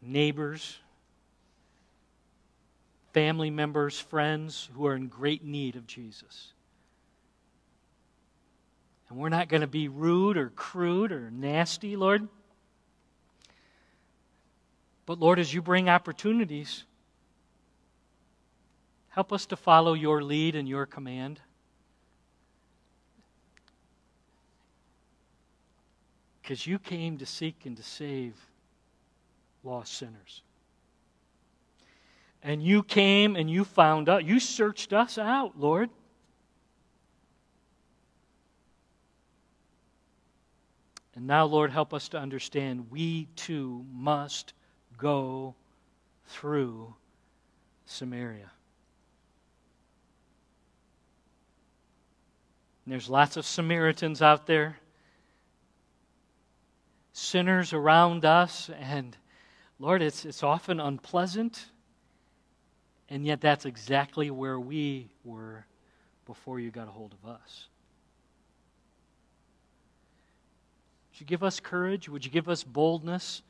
neighbors, 0.00 0.78
family 3.12 3.50
members, 3.50 3.98
friends 3.98 4.68
who 4.76 4.86
are 4.86 4.94
in 4.94 5.08
great 5.08 5.42
need 5.42 5.74
of 5.74 5.88
Jesus. 5.88 6.52
And 9.08 9.18
we're 9.18 9.28
not 9.28 9.48
going 9.48 9.62
to 9.62 9.66
be 9.66 9.88
rude 9.88 10.36
or 10.36 10.50
crude 10.50 11.10
or 11.10 11.32
nasty, 11.32 11.96
Lord. 11.96 12.28
But 15.04 15.18
Lord, 15.18 15.40
as 15.40 15.52
you 15.52 15.62
bring 15.62 15.88
opportunities, 15.88 16.84
help 19.08 19.32
us 19.32 19.46
to 19.46 19.56
follow 19.56 19.94
your 19.94 20.22
lead 20.22 20.54
and 20.54 20.68
your 20.68 20.86
command. 20.86 21.40
Because 26.48 26.66
you 26.66 26.78
came 26.78 27.18
to 27.18 27.26
seek 27.26 27.66
and 27.66 27.76
to 27.76 27.82
save 27.82 28.32
lost 29.62 29.92
sinners. 29.92 30.40
And 32.42 32.62
you 32.62 32.82
came 32.82 33.36
and 33.36 33.50
you 33.50 33.64
found 33.64 34.08
us, 34.08 34.22
you 34.24 34.40
searched 34.40 34.94
us 34.94 35.18
out, 35.18 35.60
Lord. 35.60 35.90
And 41.14 41.26
now, 41.26 41.44
Lord, 41.44 41.70
help 41.70 41.92
us 41.92 42.08
to 42.08 42.18
understand 42.18 42.90
we 42.90 43.28
too 43.36 43.84
must 43.92 44.54
go 44.96 45.54
through 46.28 46.94
Samaria. 47.84 48.50
And 52.86 52.92
there's 52.92 53.10
lots 53.10 53.36
of 53.36 53.44
Samaritans 53.44 54.22
out 54.22 54.46
there, 54.46 54.78
sinners 57.18 57.72
around 57.72 58.24
us, 58.24 58.70
and 58.80 59.16
Lord, 59.78 60.02
it's, 60.02 60.24
it's 60.24 60.42
often 60.42 60.80
unpleasant, 60.80 61.66
and 63.08 63.26
yet 63.26 63.40
that's 63.40 63.64
exactly 63.64 64.30
where 64.30 64.58
we 64.58 65.10
were 65.24 65.66
before 66.26 66.60
you 66.60 66.70
got 66.70 66.88
a 66.88 66.90
hold 66.90 67.14
of 67.22 67.30
us. 67.30 67.66
Would 71.10 71.20
you 71.20 71.26
give 71.26 71.42
us 71.42 71.58
courage? 71.58 72.08
Would 72.08 72.24
you 72.24 72.30
give 72.30 72.48
us 72.48 72.62
boldness? 72.62 73.42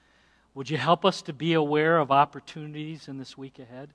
Would 0.55 0.71
you 0.71 0.79
help 0.79 1.05
us 1.05 1.21
to 1.23 1.33
be 1.33 1.53
aware 1.53 1.99
of 1.99 2.11
opportunities 2.11 3.09
in 3.09 3.19
this 3.19 3.37
week 3.37 3.59
ahead? 3.59 3.91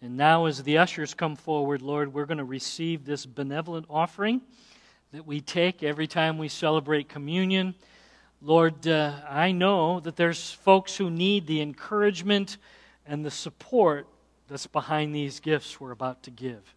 And 0.00 0.16
now, 0.16 0.44
as 0.44 0.62
the 0.62 0.78
ushers 0.78 1.14
come 1.14 1.34
forward, 1.34 1.82
Lord, 1.82 2.12
we're 2.12 2.26
going 2.26 2.38
to 2.38 2.44
receive 2.44 3.04
this 3.04 3.26
benevolent 3.26 3.86
offering 3.88 4.42
that 5.14 5.28
we 5.28 5.40
take 5.40 5.84
every 5.84 6.08
time 6.08 6.38
we 6.38 6.48
celebrate 6.48 7.08
communion. 7.08 7.72
Lord, 8.42 8.88
uh, 8.88 9.12
I 9.30 9.52
know 9.52 10.00
that 10.00 10.16
there's 10.16 10.50
folks 10.50 10.96
who 10.96 11.08
need 11.08 11.46
the 11.46 11.60
encouragement 11.60 12.56
and 13.06 13.24
the 13.24 13.30
support 13.30 14.08
that's 14.48 14.66
behind 14.66 15.14
these 15.14 15.38
gifts 15.38 15.80
we're 15.80 15.92
about 15.92 16.24
to 16.24 16.32
give. 16.32 16.74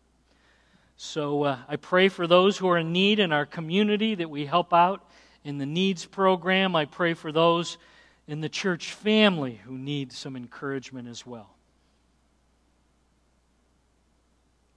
So 0.97 1.45
uh, 1.45 1.58
I 1.67 1.78
pray 1.78 2.10
for 2.10 2.28
those 2.28 2.60
who 2.60 2.69
are 2.69 2.78
in 2.78 2.93
need 2.93 3.17
in 3.17 3.32
our 3.32 3.47
community 3.47 4.13
that 4.13 4.30
we 4.30 4.45
help 4.45 4.71
out 4.71 5.04
in 5.43 5.58
the 5.58 5.65
needs 5.65 6.06
program. 6.06 6.76
I 6.76 6.86
pray 6.86 7.15
for 7.15 7.32
those 7.32 7.80
in 8.28 8.41
the 8.41 8.50
church 8.50 8.93
family 8.93 9.62
who 9.65 9.76
need 9.80 10.12
some 10.12 10.36
encouragement 10.36 11.08
as 11.08 11.26
well. 11.26 11.56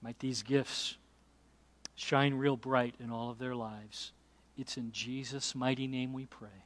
Might 0.01 0.17
these 0.17 0.41
gifts 0.41 0.97
shine 2.01 2.33
real 2.33 2.57
bright 2.57 2.95
in 2.99 3.11
all 3.11 3.29
of 3.29 3.37
their 3.37 3.55
lives. 3.55 4.11
It's 4.57 4.75
in 4.75 4.91
Jesus' 4.91 5.55
mighty 5.55 5.87
name 5.87 6.13
we 6.13 6.25
pray. 6.25 6.65